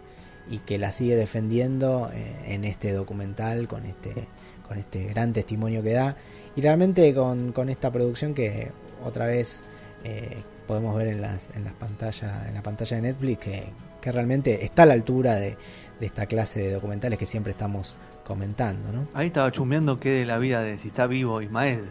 y 0.49 0.59
que 0.59 0.77
la 0.77 0.91
sigue 0.91 1.15
defendiendo 1.15 2.09
eh, 2.13 2.35
en 2.47 2.65
este 2.65 2.93
documental 2.93 3.67
con 3.67 3.85
este, 3.85 4.27
con 4.67 4.77
este 4.77 5.05
gran 5.05 5.33
testimonio 5.33 5.83
que 5.83 5.93
da. 5.93 6.15
Y 6.55 6.61
realmente 6.61 7.13
con, 7.13 7.51
con 7.51 7.69
esta 7.69 7.91
producción 7.91 8.33
que 8.33 8.71
otra 9.03 9.27
vez 9.27 9.63
eh, 10.03 10.37
podemos 10.67 10.95
ver 10.95 11.09
en 11.09 11.21
las, 11.21 11.49
en 11.55 11.63
las 11.63 11.73
pantallas, 11.73 12.47
en 12.47 12.53
la 12.53 12.63
pantalla 12.63 12.97
de 12.97 13.01
Netflix, 13.03 13.39
que, 13.39 13.63
que 14.05 14.11
realmente 14.11 14.63
está 14.63 14.83
a 14.83 14.85
la 14.85 14.93
altura 14.93 15.33
de, 15.33 15.57
de 15.99 16.05
esta 16.05 16.27
clase 16.27 16.59
de 16.59 16.73
documentales 16.73 17.17
que 17.17 17.25
siempre 17.25 17.49
estamos 17.49 17.95
comentando, 18.23 18.91
¿no? 18.93 19.07
Ahí 19.15 19.27
estaba 19.27 19.51
chumbeando 19.51 19.99
que 19.99 20.11
de 20.11 20.25
la 20.27 20.37
vida 20.37 20.61
de 20.61 20.77
si 20.77 20.89
está 20.89 21.07
vivo 21.07 21.41
Ismael. 21.41 21.85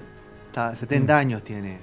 Está, 0.47 0.77
70 0.77 1.13
Mm. 1.13 1.19
años 1.19 1.43
tiene. 1.43 1.79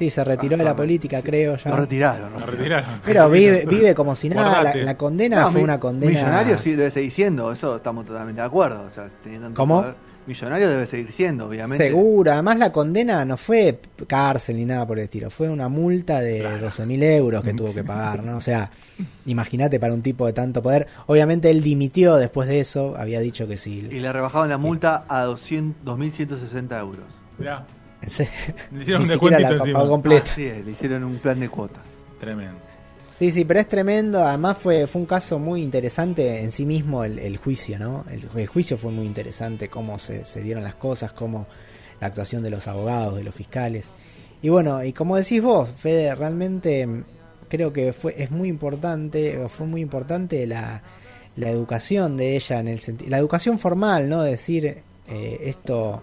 Sí, 0.00 0.08
se 0.08 0.24
retiró 0.24 0.56
de 0.56 0.64
la 0.64 0.74
política, 0.74 1.18
sí. 1.18 1.24
creo 1.24 1.56
ya. 1.56 1.70
Lo 1.70 1.76
retiraron. 1.76 2.32
Lo 2.32 2.46
retiraron. 2.46 2.88
Pero 3.04 3.28
vive, 3.28 3.66
vive 3.68 3.94
como 3.94 4.16
si 4.16 4.30
nada. 4.30 4.74
La, 4.74 4.96
condena 4.96 5.42
No, 5.42 5.50
fue 5.50 5.60
mi- 5.60 5.64
una 5.64 5.78
condena. 5.78 6.10
Millonario 6.12 6.56
sí 6.56 6.70
debe 6.74 6.90
seguir 6.90 7.10
siendo, 7.12 7.52
eso 7.52 7.76
estamos 7.76 8.06
totalmente 8.06 8.40
de 8.40 8.46
acuerdo. 8.46 8.82
O 8.86 8.90
sea, 8.90 9.08
teniendo 9.22 9.52
¿Cómo? 9.52 9.82
poder, 9.82 9.94
millonario 10.26 10.70
debe 10.70 10.86
seguir 10.86 11.12
siendo, 11.12 11.46
obviamente. 11.48 11.84
Seguro, 11.88 12.32
además 12.32 12.56
la 12.58 12.72
condena 12.72 13.26
no 13.26 13.36
fue 13.36 13.78
cárcel 14.06 14.56
ni 14.56 14.64
nada 14.64 14.86
por 14.86 14.98
el 14.98 15.04
estilo, 15.04 15.28
fue 15.28 15.50
una 15.50 15.68
multa 15.68 16.20
de 16.22 16.44
12.000 16.44 17.02
euros 17.02 17.44
que 17.44 17.52
tuvo 17.52 17.74
que 17.74 17.84
pagar, 17.84 18.22
¿no? 18.24 18.38
O 18.38 18.40
sea, 18.40 18.70
imagínate 19.26 19.78
para 19.78 19.92
un 19.92 20.00
tipo 20.00 20.24
de 20.26 20.32
tanto 20.32 20.62
poder. 20.62 20.86
Obviamente 21.08 21.50
él 21.50 21.62
dimitió 21.62 22.16
después 22.16 22.48
de 22.48 22.60
eso, 22.60 22.94
había 22.96 23.20
dicho 23.20 23.46
que 23.46 23.54
Y 23.54 23.58
sí. 23.58 23.80
le 23.82 24.10
rebajaban 24.12 24.48
la 24.48 24.56
multa 24.56 25.04
a 25.08 25.24
200 25.24 25.84
2.160 25.84 26.80
euros. 26.80 27.04
Mirá, 27.38 27.66
Sí. 28.06 28.24
le 28.72 28.80
hicieron 28.82 29.02
Ni 29.02 29.08
un 29.08 29.12
siquiera 29.12 29.38
descuentito 29.38 29.48
la 29.50 29.56
encima. 29.56 29.78
pagó 29.80 29.90
completa. 29.90 30.32
Así 30.32 30.44
es, 30.46 30.64
le 30.64 30.70
hicieron 30.70 31.04
un 31.04 31.18
plan 31.18 31.38
de 31.40 31.48
cuotas. 31.48 31.82
Tremendo. 32.18 32.58
Sí, 33.18 33.30
sí, 33.32 33.44
pero 33.44 33.60
es 33.60 33.68
tremendo. 33.68 34.24
Además 34.24 34.56
fue, 34.58 34.86
fue 34.86 35.02
un 35.02 35.06
caso 35.06 35.38
muy 35.38 35.62
interesante 35.62 36.40
en 36.40 36.50
sí 36.50 36.64
mismo 36.64 37.04
el, 37.04 37.18
el 37.18 37.36
juicio, 37.36 37.78
¿no? 37.78 38.04
El, 38.10 38.26
el 38.34 38.46
juicio 38.46 38.78
fue 38.78 38.90
muy 38.90 39.04
interesante, 39.06 39.68
cómo 39.68 39.98
se, 39.98 40.24
se 40.24 40.40
dieron 40.40 40.64
las 40.64 40.74
cosas, 40.76 41.12
cómo 41.12 41.46
la 42.00 42.06
actuación 42.06 42.42
de 42.42 42.48
los 42.50 42.66
abogados, 42.66 43.16
de 43.16 43.24
los 43.24 43.34
fiscales. 43.34 43.90
Y 44.40 44.48
bueno, 44.48 44.82
y 44.82 44.94
como 44.94 45.16
decís 45.16 45.42
vos, 45.42 45.68
Fede, 45.76 46.14
realmente 46.14 46.86
mm, 46.86 47.04
creo 47.50 47.72
que 47.74 47.92
fue 47.92 48.14
es 48.16 48.30
muy 48.30 48.48
importante, 48.48 49.38
fue 49.50 49.66
muy 49.66 49.82
importante 49.82 50.46
la, 50.46 50.82
la 51.36 51.50
educación 51.50 52.16
de 52.16 52.36
ella 52.36 52.60
en 52.60 52.68
el 52.68 52.80
sentido, 52.80 53.10
la 53.10 53.18
educación 53.18 53.58
formal, 53.58 54.08
¿no? 54.08 54.22
Decir 54.22 54.78
eh, 55.08 55.40
esto 55.44 56.02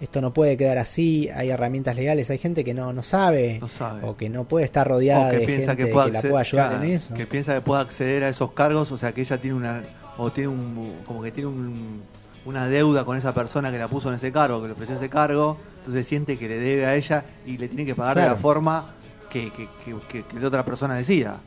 esto 0.00 0.20
no 0.20 0.32
puede 0.32 0.56
quedar 0.56 0.78
así, 0.78 1.28
hay 1.34 1.50
herramientas 1.50 1.94
legales, 1.96 2.30
hay 2.30 2.38
gente 2.38 2.64
que 2.64 2.72
no, 2.74 2.92
no 2.92 3.02
sabe, 3.02 3.58
No 3.60 3.68
sabe. 3.68 4.00
o 4.06 4.16
que 4.16 4.28
no 4.28 4.44
puede 4.44 4.64
estar 4.64 4.88
rodeada 4.88 5.28
O 5.28 5.30
que 5.30 5.36
de 5.38 5.46
piensa 5.46 5.72
gente 5.72 5.82
que, 5.82 5.88
que, 5.88 5.92
pueda 5.92 6.06
la 6.08 6.20
pueda 6.22 6.40
ayudar 6.40 6.68
claro, 6.70 6.82
en 6.84 6.90
eso. 6.92 7.14
que 7.14 7.26
piensa 7.26 7.54
que 7.54 7.60
puede 7.60 7.82
acceder 7.82 8.24
a 8.24 8.28
esos 8.28 8.52
cargos, 8.52 8.90
o 8.92 8.96
sea 8.96 9.12
que 9.12 9.20
ella 9.20 9.38
tiene 9.40 9.56
una 9.56 9.82
o 10.16 10.30
tiene 10.32 10.48
un 10.48 10.96
como 11.06 11.22
que 11.22 11.30
tiene 11.32 11.48
un- 11.48 12.02
una 12.46 12.66
deuda 12.68 13.04
con 13.04 13.16
esa 13.18 13.34
persona 13.34 13.70
que 13.70 13.78
la 13.78 13.88
puso 13.88 14.08
en 14.08 14.14
ese 14.14 14.32
cargo, 14.32 14.60
que 14.62 14.68
le 14.68 14.72
ofreció 14.72 14.96
ese 14.96 15.10
cargo, 15.10 15.58
entonces 15.78 16.06
siente 16.06 16.38
que 16.38 16.48
le 16.48 16.58
debe 16.58 16.86
a 16.86 16.94
ella 16.96 17.22
y 17.46 17.58
le 17.58 17.68
tiene 17.68 17.84
que 17.84 17.94
pagar 17.94 18.16
de 18.18 18.24
la 18.26 18.36
forma 18.36 18.94
que, 19.28 19.52
que, 19.52 19.68
que- 19.84 19.94
que- 20.08 20.24
que 20.24 20.40
la 20.40 20.48
otra 20.48 20.64
persona 20.64 20.94
decida. 20.94 21.38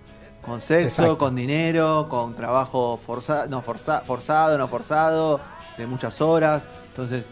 Con 0.44 0.62
sexo, 0.62 0.88
Exacto. 1.02 1.18
con 1.18 1.36
dinero, 1.36 2.08
con 2.10 2.36
trabajo 2.36 2.98
forza, 3.04 3.48
no 3.48 3.62
forza- 3.62 4.02
forzado, 4.02 4.58
no 4.58 4.68
forzado, 4.68 5.40
de 5.78 5.88
muchas 5.88 6.20
horas. 6.22 6.68
Entonces, 6.90 7.26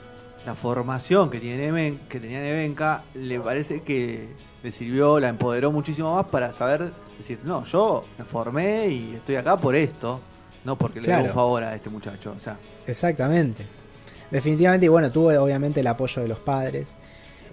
la 0.46 0.56
formación 0.56 1.30
que 1.30 1.40
tiene 1.40 1.98
que 2.10 2.20
tenía 2.20 2.40
Nevenka 2.42 3.04
le 3.14 3.40
parece 3.40 3.82
que 3.82 4.30
le 4.64 4.72
sirvió, 4.72 5.20
la 5.20 5.30
empoderó 5.30 5.72
muchísimo 5.72 6.16
más 6.16 6.26
para 6.26 6.52
saber 6.52 6.92
decir, 7.18 7.40
no, 7.44 7.64
yo 7.66 8.06
me 8.18 8.24
formé 8.26 8.88
y 8.90 9.14
estoy 9.16 9.36
acá 9.36 9.58
por 9.58 9.76
esto, 9.76 10.20
no 10.66 10.78
porque 10.78 11.00
le 11.00 11.06
Claro. 11.06 11.24
debo 11.24 11.32
un 11.32 11.36
favor 11.36 11.64
a 11.64 11.76
este 11.76 11.90
muchacho. 11.90 12.34
O 12.36 12.40
sea, 12.40 12.58
Exactamente. 12.88 13.66
Definitivamente, 14.30 14.86
y 14.86 14.90
bueno, 14.90 15.12
tuvo 15.12 15.30
obviamente 15.42 15.82
el 15.82 15.88
apoyo 15.88 16.22
de 16.22 16.28
los 16.28 16.40
padres 16.40 16.96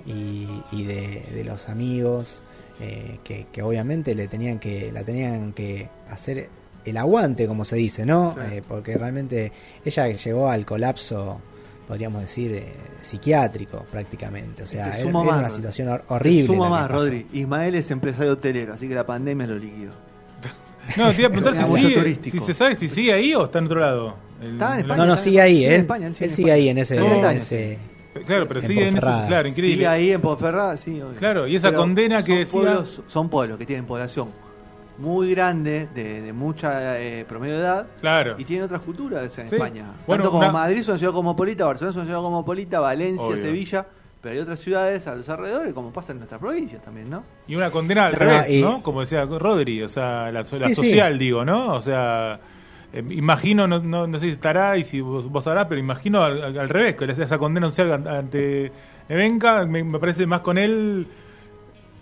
y, 0.07 0.47
y 0.73 0.85
de, 0.85 1.27
de 1.35 1.45
los 1.45 1.69
amigos, 1.69 2.43
eh, 2.81 3.19
que, 3.25 3.47
que 3.51 3.63
obviamente 3.63 4.15
le 4.15 4.29
tenían 4.29 4.59
que, 4.59 4.93
la 4.93 5.03
tenían 5.03 5.53
que 5.53 5.89
hacer 6.09 6.49
el 6.85 6.97
aguante, 6.97 7.49
como 7.49 7.65
se 7.65 7.77
dice, 7.77 8.07
¿no? 8.07 8.35
Sí. 8.35 8.57
Eh, 8.57 8.63
porque 8.67 8.97
realmente 8.97 9.51
ella 9.85 10.07
llegó 10.09 10.49
al 10.49 10.65
colapso, 10.65 11.41
podríamos 11.89 12.21
decir, 12.21 12.53
eh, 12.53 12.73
psiquiátrico 13.03 13.85
prácticamente. 13.91 14.63
O 14.63 14.67
sea, 14.67 14.87
más, 15.11 15.39
una 15.39 15.51
situación 15.51 15.89
hor- 15.89 16.03
horrible. 16.09 16.47
Suma 16.47 16.69
más. 16.69 16.91
Rodri. 16.91 17.27
Ismael 17.33 17.75
es 17.75 17.91
empresario 17.91 18.33
hotelero, 18.33 18.75
así 18.75 18.87
que 18.87 18.95
la 18.95 19.07
pandemia 19.07 19.47
lo 19.47 19.57
liquidó. 19.59 19.93
No, 20.97 21.11
te 21.13 21.19
iba 21.21 21.29
a 21.29 21.31
preguntar 21.33 21.55
si, 21.63 21.69
mucho 21.71 21.83
sigue, 21.89 21.99
turístico. 21.99 22.39
si 22.41 22.45
se 22.47 22.55
sabe 22.55 22.75
si 22.77 22.89
sigue 22.89 23.13
ahí 23.13 23.35
o 23.35 23.45
está 23.45 23.59
en 23.59 23.65
otro 23.67 23.81
lado. 23.81 24.15
El- 24.41 24.53
Está 24.53 24.75
en 24.75 24.81
España. 24.81 24.97
No, 24.97 25.07
no, 25.07 25.17
sigue 25.17 25.41
ahí, 25.41 25.65
¿eh? 25.67 25.77
España, 25.77 26.07
él 26.07 26.15
sigue 26.15 26.27
Él 26.31 26.35
sigue 26.35 26.53
ahí 26.53 26.69
en 26.71 26.79
ese... 26.79 26.97
70 26.97 27.31
en 27.31 27.37
ese- 27.37 27.79
Claro, 28.27 28.49
pero 28.49 28.61
en 28.61 28.67
sigue 28.67 28.83
en. 28.89 28.95
Ponferrada. 28.95 29.27
Claro, 29.29 29.49
increíble. 29.49 29.75
Sigue 29.77 29.87
ahí 29.87 30.11
en 30.11 30.21
Ponferrada, 30.21 30.77
sí. 30.77 30.91
obvio. 31.03 31.15
Claro, 31.19 31.47
y 31.47 31.57
esa 31.57 31.73
condena 31.75 32.23
que 32.25 32.33
son 32.33 32.39
decía- 32.39 32.53
Pueblos, 32.53 33.03
son 33.07 33.29
pueblos 33.29 33.59
que 33.59 33.67
tienen 33.67 33.85
población 33.85 34.29
muy 34.99 35.31
grande, 35.31 35.89
de, 35.95 36.21
de 36.23 36.33
mucha 36.33 36.99
eh, 37.01 37.25
promedio 37.29 37.55
de 37.55 37.61
edad, 37.61 37.87
Claro. 38.01 38.35
y 38.39 38.45
tienen 38.45 38.65
otras 38.67 38.83
culturas 38.83 39.39
en 39.39 39.49
Sí. 39.49 39.55
España. 39.55 39.85
Bueno, 40.07 40.25
Tanto 40.25 40.31
como 40.33 40.39
una- 40.45 40.53
Madrid 40.53 40.79
es 40.81 40.89
una 40.89 40.99
ciudad 40.99 41.13
cosmopolita, 41.13 41.65
Barcelona 41.67 41.91
es 41.91 41.97
una 41.97 42.05
ciudad 42.07 42.21
cosmopolita, 42.21 42.81
Valencia, 42.81 43.25
Obvio. 43.25 43.37
Sevilla, 43.37 43.87
pero 44.21 44.35
hay 44.35 44.41
otras 44.41 44.59
ciudades 44.59 45.07
a 45.07 45.15
los 45.15 45.29
alrededores, 45.29 45.73
como 45.73 45.93
pasa 45.93 46.11
en 46.13 46.19
nuestras 46.19 46.41
provincias 46.41 46.83
también, 46.83 47.09
¿no? 47.09 47.23
Y 47.47 47.55
una 47.55 47.71
condena 47.71 48.07
al 48.07 48.15
revés, 48.15 48.51
y- 48.51 48.61
¿no? 48.61 48.83
Como 48.83 49.01
decía 49.03 49.25
Rodri, 49.25 49.83
o 49.83 49.89
sea, 49.89 50.33
la, 50.33 50.45
so- 50.45 50.59
la 50.59 50.69
Sí, 50.69 50.75
sí. 50.75 50.83
social, 50.91 51.17
digo, 51.19 51.45
¿no? 51.45 51.75
O 51.75 51.81
sea, 51.81 52.41
eh, 52.93 53.05
imagino, 53.11 53.69
no, 53.69 53.79
no, 53.79 54.07
no 54.09 54.19
sé 54.19 54.27
si 54.27 54.33
estará 54.33 54.77
y 54.77 54.83
si 54.83 55.01
vos, 55.01 55.29
vos 55.31 55.45
sabrás, 55.45 55.67
pero 55.69 55.79
imagino 55.81 56.25
al, 56.25 56.69
revés, 56.69 56.97
que 56.97 57.05
esa 57.05 57.39
condena 57.39 57.69
social 57.69 57.93
an- 57.93 58.09
ante 58.09 58.73
Nevenka, 59.09 59.65
me, 59.67 59.85
me 59.85 59.99
parece 60.01 60.27
más 60.27 60.41
con 60.41 60.59
él, 60.59 61.07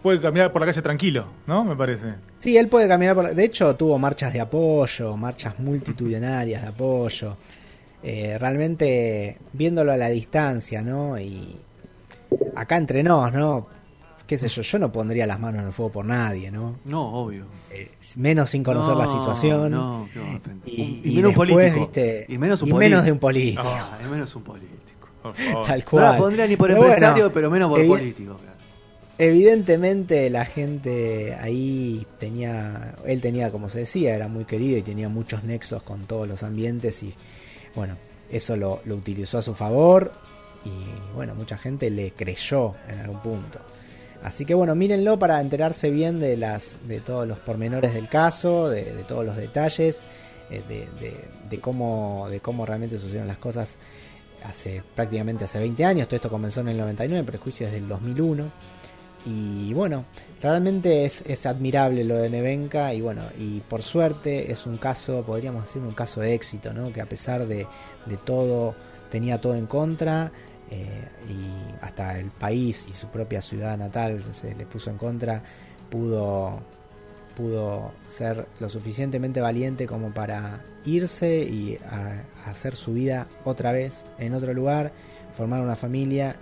puede 0.07 0.21
caminar 0.21 0.53
por 0.53 0.61
la 0.63 0.67
calle 0.67 0.83
tranquilo, 0.83 1.27
¿no? 1.49 1.65
Me 1.65 1.75
parece. 1.75 2.15
Sí, 2.39 2.57
él 2.57 2.69
puede 2.69 2.87
caminar 2.87 3.17
por... 3.17 3.25
la- 3.25 3.33
De 3.33 3.45
hecho, 3.45 3.75
tuvo 3.75 3.99
marchas 3.99 4.33
de 4.33 4.41
apoyo, 4.41 5.17
marchas 5.17 5.59
multitudinarias 5.59 6.63
de 6.63 6.69
apoyo. 6.69 7.37
Eh, 8.05 8.37
realmente, 8.39 9.37
viéndolo 9.53 9.91
a 9.91 9.97
la 9.97 10.07
distancia, 10.09 10.81
¿no? 10.83 11.19
Y 11.19 11.57
acá 12.55 12.77
entre 12.77 13.03
nos, 13.03 13.33
¿no? 13.33 13.67
qué 14.29 14.39
sé 14.39 14.49
yo, 14.49 14.63
yo 14.63 14.79
no 14.81 14.91
pondría 14.93 15.27
las 15.27 15.39
manos 15.41 15.61
en 15.63 15.67
el 15.69 15.73
fuego 15.73 15.91
por 15.93 16.05
nadie, 16.07 16.51
¿no? 16.51 16.77
No, 16.85 17.13
obvio. 17.15 17.47
Eh, 17.73 17.91
menos 18.17 18.51
sin 18.51 18.63
conocer 18.65 18.97
la 18.97 19.05
No, 19.07 19.13
situación. 19.19 19.71
No, 19.73 20.03
ofender. 20.03 20.69
Y, 20.73 20.83
Un- 20.83 21.01
y 21.05 21.17
menos 21.17 21.31
después, 21.31 21.51
político. 21.51 21.81
viste, 21.81 22.27
y 22.29 22.39
menos 22.39 22.63
un 22.63 22.69
y 22.69 22.73
político. 22.73 22.91
menos 22.91 23.05
de 23.07 23.13
un 23.13 23.19
político. 23.19 23.63
Ah, 23.65 23.99
y 24.05 24.09
menos 24.11 24.35
un 24.37 24.43
político. 24.45 25.09
Tal 25.67 25.79
No 25.81 25.85
cual. 25.91 26.05
la 26.13 26.17
pondría 26.19 26.47
ni 26.47 26.57
por 26.57 26.69
Pero 26.69 26.83
empresario, 26.85 27.15
bueno, 27.25 27.33
pero 27.35 27.51
menos 27.51 27.69
por 27.71 27.81
evi- 27.81 27.89
político. 27.89 28.37
claro. 28.37 28.56
Evidentemente 29.19 30.29
la 30.29 30.45
gente 30.45 31.35
ahí 31.41 32.07
tenía, 32.19 32.95
él 33.07 33.23
tenía, 33.23 33.51
como 33.51 33.71
se 33.71 33.81
decía, 33.81 34.15
era 34.15 34.29
muy 34.29 34.45
querido 34.45 34.77
y 34.77 34.83
tenía 34.83 35.09
muchos 35.09 35.43
nexos 35.43 35.83
con 35.83 36.05
todos 36.05 36.29
los 36.29 36.43
ambientes 36.43 37.03
y 37.03 37.15
bueno, 37.75 37.97
eso 38.31 38.57
lo, 38.57 38.83
utilizó 38.91 39.39
a 39.39 39.43
su 39.43 39.55
favor 39.55 40.13
y 40.67 41.15
bueno, 41.15 41.35
mucha 41.35 41.57
gente 41.57 41.89
le 41.91 42.13
creyó 42.13 42.75
en 42.89 42.99
algún 42.99 43.23
punto. 43.23 43.59
Así 44.23 44.45
que 44.45 44.53
bueno, 44.53 44.75
mírenlo 44.75 45.19
para 45.19 45.41
enterarse 45.41 45.91
bien 45.91 46.21
de 46.21 46.37
las 46.37 46.79
de 46.87 47.01
todos 47.01 47.27
los 47.27 47.39
pormenores 47.39 47.95
del 47.95 48.11
caso, 48.11 48.69
de, 48.69 48.85
todos 49.09 49.25
los 49.25 49.37
detalles, 49.37 50.05
eh, 50.51 50.63
de, 50.69 50.89
de- 51.49 51.61
cómo 51.61 52.27
de 52.29 52.41
cómo 52.41 52.67
realmente 52.67 52.99
sucedieron 52.99 53.29
las 53.29 53.39
cosas 53.39 53.79
hace 54.45 54.83
prácticamente 54.95 55.45
hace 55.45 55.59
20 55.59 55.85
años. 55.87 56.07
Todo 56.09 56.17
esto 56.17 56.29
comenzó 56.31 56.61
en 56.61 56.69
el 56.69 56.77
99, 56.77 57.25
prejuicio 57.25 57.67
desde 57.67 57.79
el 57.79 57.89
2001. 57.89 58.51
Y 59.29 59.75
bueno, 59.75 60.05
realmente 60.41 61.05
es, 61.05 61.23
es 61.27 61.47
admirable 61.47 62.05
lo 62.05 62.15
de 62.17 62.31
Nevenka 62.31 62.95
y 62.95 63.01
bueno, 63.01 63.23
y 63.37 63.59
por 63.61 63.83
suerte 63.83 64.53
es 64.53 64.67
un 64.67 64.79
caso, 64.79 65.23
podríamos 65.27 65.65
decir 65.65 65.83
un 65.83 65.95
caso 65.95 66.21
de 66.21 66.33
éxito, 66.35 66.73
¿no? 66.73 66.93
Que 66.93 67.01
a 67.01 67.07
pesar 67.07 67.45
de, 67.47 67.67
de 68.07 68.17
todo, 68.19 68.75
tenía 69.11 69.41
todo 69.41 69.57
en 69.57 69.67
contra 69.67 70.31
eh, 70.71 71.09
y 71.29 71.85
hasta 71.85 72.19
el 72.21 72.31
país 72.31 72.87
y 72.89 72.93
su 72.93 73.09
propia 73.09 73.43
ciudad 73.43 73.77
natal 73.77 74.23
se 74.33 74.55
le 74.55 74.65
puso 74.65 74.91
en 74.91 74.97
contra, 74.97 75.43
pudo, 75.91 76.61
pudo 77.37 77.91
ser 78.07 78.47
lo 78.61 78.69
suficientemente 78.69 79.41
valiente 79.41 79.89
como 79.89 80.15
para 80.15 80.63
irse 80.85 81.39
y 81.41 81.79
a- 81.91 82.23
hacer 82.49 82.77
su 82.77 82.93
vida 82.93 83.27
otra 83.45 83.73
vez 83.73 84.05
en 84.19 84.35
otro 84.35 84.55
lugar, 84.55 84.93
formar 85.37 85.63
una 85.63 85.75
familia 85.75 86.37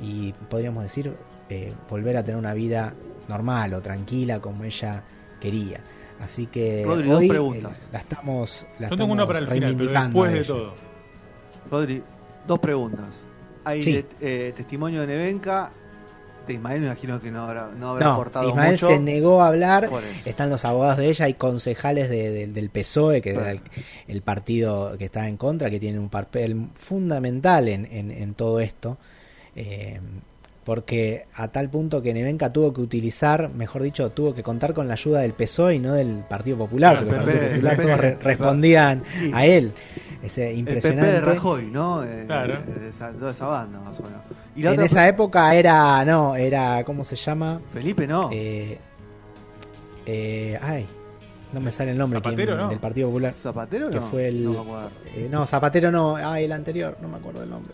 y 0.00 0.32
podríamos 0.48 0.84
decir 0.84 1.12
eh, 1.48 1.72
volver 1.88 2.16
a 2.16 2.22
tener 2.24 2.38
una 2.38 2.54
vida 2.54 2.94
normal 3.28 3.74
o 3.74 3.80
tranquila 3.80 4.40
como 4.40 4.64
ella 4.64 5.02
quería. 5.40 5.80
Así 6.20 6.46
que 6.46 6.84
Rodri, 6.84 7.08
dos 7.08 7.24
preguntas. 7.26 7.78
eh, 7.78 7.88
la 7.92 7.98
estamos 8.00 8.66
la 8.78 8.88
Yo 8.88 8.96
tengo 8.96 9.12
una 9.12 9.26
para 9.26 9.38
el 9.38 9.48
final, 9.48 9.76
pero 9.76 9.92
después 9.92 10.32
de 10.32 10.44
todo. 10.44 10.74
Rodri, 11.70 12.02
dos 12.46 12.58
preguntas. 12.58 13.06
Hay 13.64 13.82
Sí. 13.82 13.92
de- 13.92 14.06
eh, 14.20 14.52
testimonio 14.56 15.02
de 15.02 15.06
Nevenka. 15.08 15.70
De 16.46 16.54
Ismael 16.54 16.80
me 16.80 16.86
imagino 16.86 17.20
que 17.20 17.30
no 17.30 17.42
habrá, 17.44 17.68
no 17.78 17.90
habrá 17.90 18.06
No, 18.06 18.12
aportado 18.14 18.48
Ismael 18.48 18.72
mucho. 18.72 18.86
se 18.86 18.98
negó 18.98 19.42
a 19.42 19.48
hablar. 19.48 19.90
Están 20.24 20.48
los 20.48 20.64
abogados 20.64 20.96
de 20.96 21.08
ella 21.10 21.28
y 21.28 21.34
concejales 21.34 22.08
de- 22.08 22.30
de- 22.30 22.46
del 22.46 22.70
PSOE, 22.70 23.20
que 23.20 23.30
era 23.32 23.50
el, 23.50 23.60
el 24.06 24.22
partido 24.22 24.96
que 24.96 25.04
está 25.04 25.28
en 25.28 25.36
contra, 25.36 25.68
que 25.68 25.78
tiene 25.78 25.98
un 25.98 26.08
papel 26.08 26.68
fundamental 26.72 27.68
en, 27.68 27.84
en- 27.92 28.10
en 28.10 28.32
todo 28.32 28.60
esto. 28.60 28.96
Eh, 29.54 30.00
porque 30.68 31.24
a 31.32 31.48
tal 31.48 31.70
punto 31.70 32.02
que 32.02 32.12
Nevenka 32.12 32.52
tuvo 32.52 32.74
que 32.74 32.82
utilizar, 32.82 33.48
mejor 33.54 33.80
dicho, 33.82 34.10
tuvo 34.10 34.34
que 34.34 34.42
contar 34.42 34.74
con 34.74 34.86
la 34.86 34.92
ayuda 34.92 35.20
del 35.20 35.32
PSOE 35.32 35.76
y 35.76 35.78
no 35.78 35.94
del 35.94 36.24
Partido 36.28 36.58
Popular, 36.58 36.98
Claro, 37.02 37.06
porque 37.06 37.22
el 37.22 37.22
Partido 37.22 37.36
PP, 37.38 37.54
Popular 37.54 37.72
el 37.80 37.86
todos 37.86 38.00
re- 38.00 38.18
respondían 38.22 39.02
Sí. 39.18 39.30
a 39.32 39.46
él. 39.46 39.72
Ese 40.22 40.42
El 40.50 40.56
PP 40.56 40.58
impresionante. 40.58 41.12
de 41.12 41.20
Rajoy, 41.22 41.70
¿no? 41.70 42.04
Eh, 42.04 42.24
Claro. 42.26 42.52
eh, 42.52 42.80
de 42.80 42.88
esa, 42.90 43.10
toda 43.12 43.30
esa 43.30 43.46
banda, 43.46 43.80
más 43.80 43.98
o 43.98 44.02
menos. 44.02 44.20
Y 44.56 44.62
la 44.62 44.68
En 44.68 44.74
otra 44.74 44.84
esa 44.84 45.08
época 45.08 45.54
era, 45.54 46.04
no, 46.04 46.36
era, 46.36 46.84
¿cómo 46.84 47.02
se 47.02 47.16
llama? 47.16 47.62
Felipe 47.72 48.06
no. 48.06 48.28
Eh, 48.30 48.76
eh, 50.04 50.58
ay, 50.60 50.86
no 51.54 51.60
me 51.60 51.72
sale 51.72 51.92
el 51.92 51.96
nombre. 51.96 52.18
Zapatero, 52.18 52.56
¿no? 52.58 52.68
Del 52.68 52.78
Partido 52.78 53.08
Popular. 53.08 53.32
¿Zapatero 53.32 53.88
Que 53.88 53.96
no? 54.00 54.02
fue 54.02 54.28
el. 54.28 54.44
No 54.44 54.52
me 54.52 54.58
acuerdo. 54.60 54.88
eh, 55.14 55.28
no, 55.30 55.46
Zapatero 55.46 55.90
no. 55.90 56.16
Ay, 56.16 56.44
el 56.44 56.52
anterior, 56.52 56.98
no 57.00 57.08
me 57.08 57.16
acuerdo 57.16 57.42
el 57.42 57.48
nombre. 57.48 57.72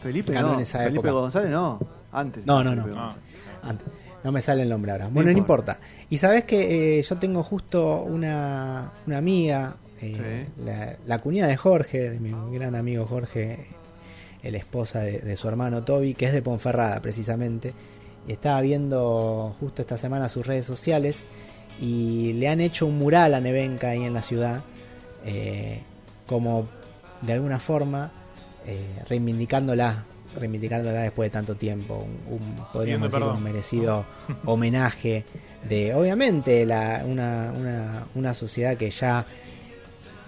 Felipe 0.00 0.32
ganó 0.32 0.48
no. 0.50 0.54
en 0.54 0.60
esa 0.60 0.78
Felipe 0.78 1.08
época. 1.08 1.10
González 1.10 1.50
no. 1.50 1.80
Antes. 2.12 2.46
No, 2.46 2.62
no, 2.64 2.70
Felipe 2.70 2.88
no. 2.90 2.94
González. 2.96 3.24
Antes. 3.62 3.88
No 4.22 4.32
me 4.32 4.42
sale 4.42 4.62
el 4.62 4.68
nombre 4.68 4.92
ahora. 4.92 5.08
Bueno, 5.08 5.32
no 5.32 5.38
importa. 5.38 5.78
Y 6.10 6.18
sabes 6.18 6.44
que 6.44 6.98
eh, 6.98 7.02
yo 7.02 7.16
tengo 7.16 7.42
justo 7.42 8.02
una, 8.02 8.92
una 9.06 9.16
amiga, 9.16 9.76
eh, 10.00 10.46
la, 10.62 10.96
la 11.06 11.18
cuñada 11.20 11.48
de 11.48 11.56
Jorge, 11.56 12.10
de 12.10 12.20
mi 12.20 12.32
gran 12.52 12.74
amigo 12.74 13.06
Jorge, 13.06 13.64
la 14.42 14.58
esposa 14.58 15.00
de, 15.00 15.20
de 15.20 15.36
su 15.36 15.48
hermano 15.48 15.84
Toby, 15.84 16.14
que 16.14 16.26
es 16.26 16.32
de 16.32 16.42
Ponferrada 16.42 17.00
precisamente. 17.00 17.72
Y 18.28 18.32
estaba 18.32 18.60
viendo 18.60 19.56
justo 19.58 19.80
esta 19.80 19.96
semana 19.96 20.28
sus 20.28 20.46
redes 20.46 20.66
sociales 20.66 21.24
y 21.80 22.34
le 22.34 22.48
han 22.48 22.60
hecho 22.60 22.86
un 22.86 22.98
mural 22.98 23.32
a 23.32 23.40
Nevenka 23.40 23.88
ahí 23.88 24.04
en 24.04 24.12
la 24.12 24.22
ciudad, 24.22 24.64
eh, 25.24 25.80
como 26.26 26.68
de 27.22 27.32
alguna 27.32 27.58
forma 27.58 28.12
reivindicándola, 29.08 30.04
reivindicándola 30.36 31.02
después 31.02 31.26
de 31.26 31.30
tanto 31.32 31.54
tiempo, 31.56 32.06
un, 32.28 32.34
un- 32.34 32.56
podríamos 32.72 33.08
decir 33.08 33.20
perdón. 33.20 33.36
un 33.38 33.42
merecido 33.42 34.04
homenaje 34.44 35.24
de, 35.68 35.94
obviamente, 35.94 36.64
la, 36.64 37.02
una, 37.06 37.52
una, 37.56 38.06
una 38.14 38.34
sociedad 38.34 38.76
que 38.76 38.90
ya 38.90 39.26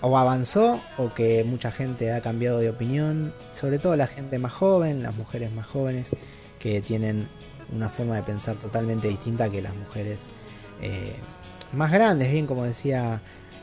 o 0.01 0.19
avanzó 0.19 0.81
o 0.99 1.15
que 1.15 1.45
mucha 1.45 1.71
gente 1.71 2.13
ha 2.13 2.21
cambiado 2.21 2.59
de 2.59 2.69
opinión, 2.71 3.33
sobre 3.55 3.79
todo 3.79 3.97
la 3.97 4.09
gente 4.09 4.39
más 4.39 4.53
joven, 4.53 5.03
las 5.03 5.15
mujeres 5.15 5.53
más 5.53 5.67
jóvenes, 5.67 6.11
que 6.59 6.83
tienen 6.83 7.29
una 7.73 7.89
forma 7.89 8.17
de 8.17 8.23
pensar 8.25 8.57
totalmente 8.57 9.07
distinta 9.09 9.49
que 9.49 9.63
las 9.63 9.75
mujeres 9.77 10.29
eh, 10.81 11.15
más 11.73 11.93
grandes, 11.93 12.31
bien 12.33 12.47
como 12.47 12.65
decía 12.65 13.21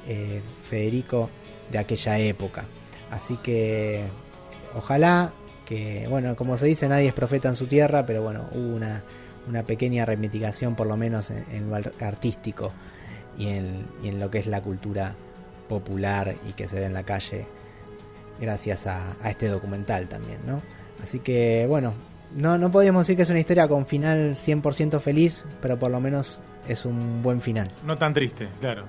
eh, 0.07 0.41
Federico, 0.63 1.29
de 1.71 1.77
aquella 1.77 2.17
época. 2.19 2.63
Así 3.11 3.35
que 3.43 4.05
ojalá 4.75 5.33
que, 5.69 6.07
bueno, 6.09 6.35
como 6.35 6.57
se 6.57 6.65
dice, 6.65 6.89
nadie 6.89 7.09
es 7.09 7.13
profeta 7.13 7.47
en 7.47 7.55
su 7.55 7.67
tierra, 7.67 8.03
pero 8.03 8.23
bueno, 8.23 8.49
hubo 8.53 8.75
una, 8.75 9.03
pequeña 9.63 10.03
reivindicación 10.03 10.75
por 10.75 10.87
lo 10.87 10.97
menos 10.97 11.29
en, 11.29 11.45
en 11.51 11.69
lo 11.69 11.75
ar- 11.75 11.93
artístico 12.01 12.73
y 13.37 13.47
en, 13.47 14.19
lo 14.19 14.31
que 14.31 14.39
es 14.39 14.47
la 14.47 14.61
cultura 14.61 15.13
popular 15.67 16.35
y 16.49 16.53
que 16.53 16.67
se 16.67 16.79
ve 16.79 16.87
en 16.87 16.93
la 16.93 17.03
calle 17.03 17.45
gracias 18.41 18.87
a, 18.87 19.15
este 19.29 19.47
documental 19.47 20.07
también, 20.07 20.39
¿no? 20.47 20.59
Así 21.03 21.19
que 21.19 21.65
bueno, 21.69 21.93
no, 22.35 22.57
no 22.57 22.71
decir 23.07 23.15
que 23.15 23.21
es 23.23 23.29
una 23.29 23.39
historia 23.39 23.67
con 23.67 23.85
final 23.85 24.31
100% 24.35 24.99
feliz, 24.99 25.45
pero 25.61 25.77
por 25.77 25.91
lo 25.91 25.99
menos 25.99 26.41
es 26.67 26.83
un 26.85 27.21
buen 27.21 27.41
final. 27.41 27.69
No 27.85 27.95
tan 27.95 28.13
triste, 28.13 28.47
claro. 28.59 28.85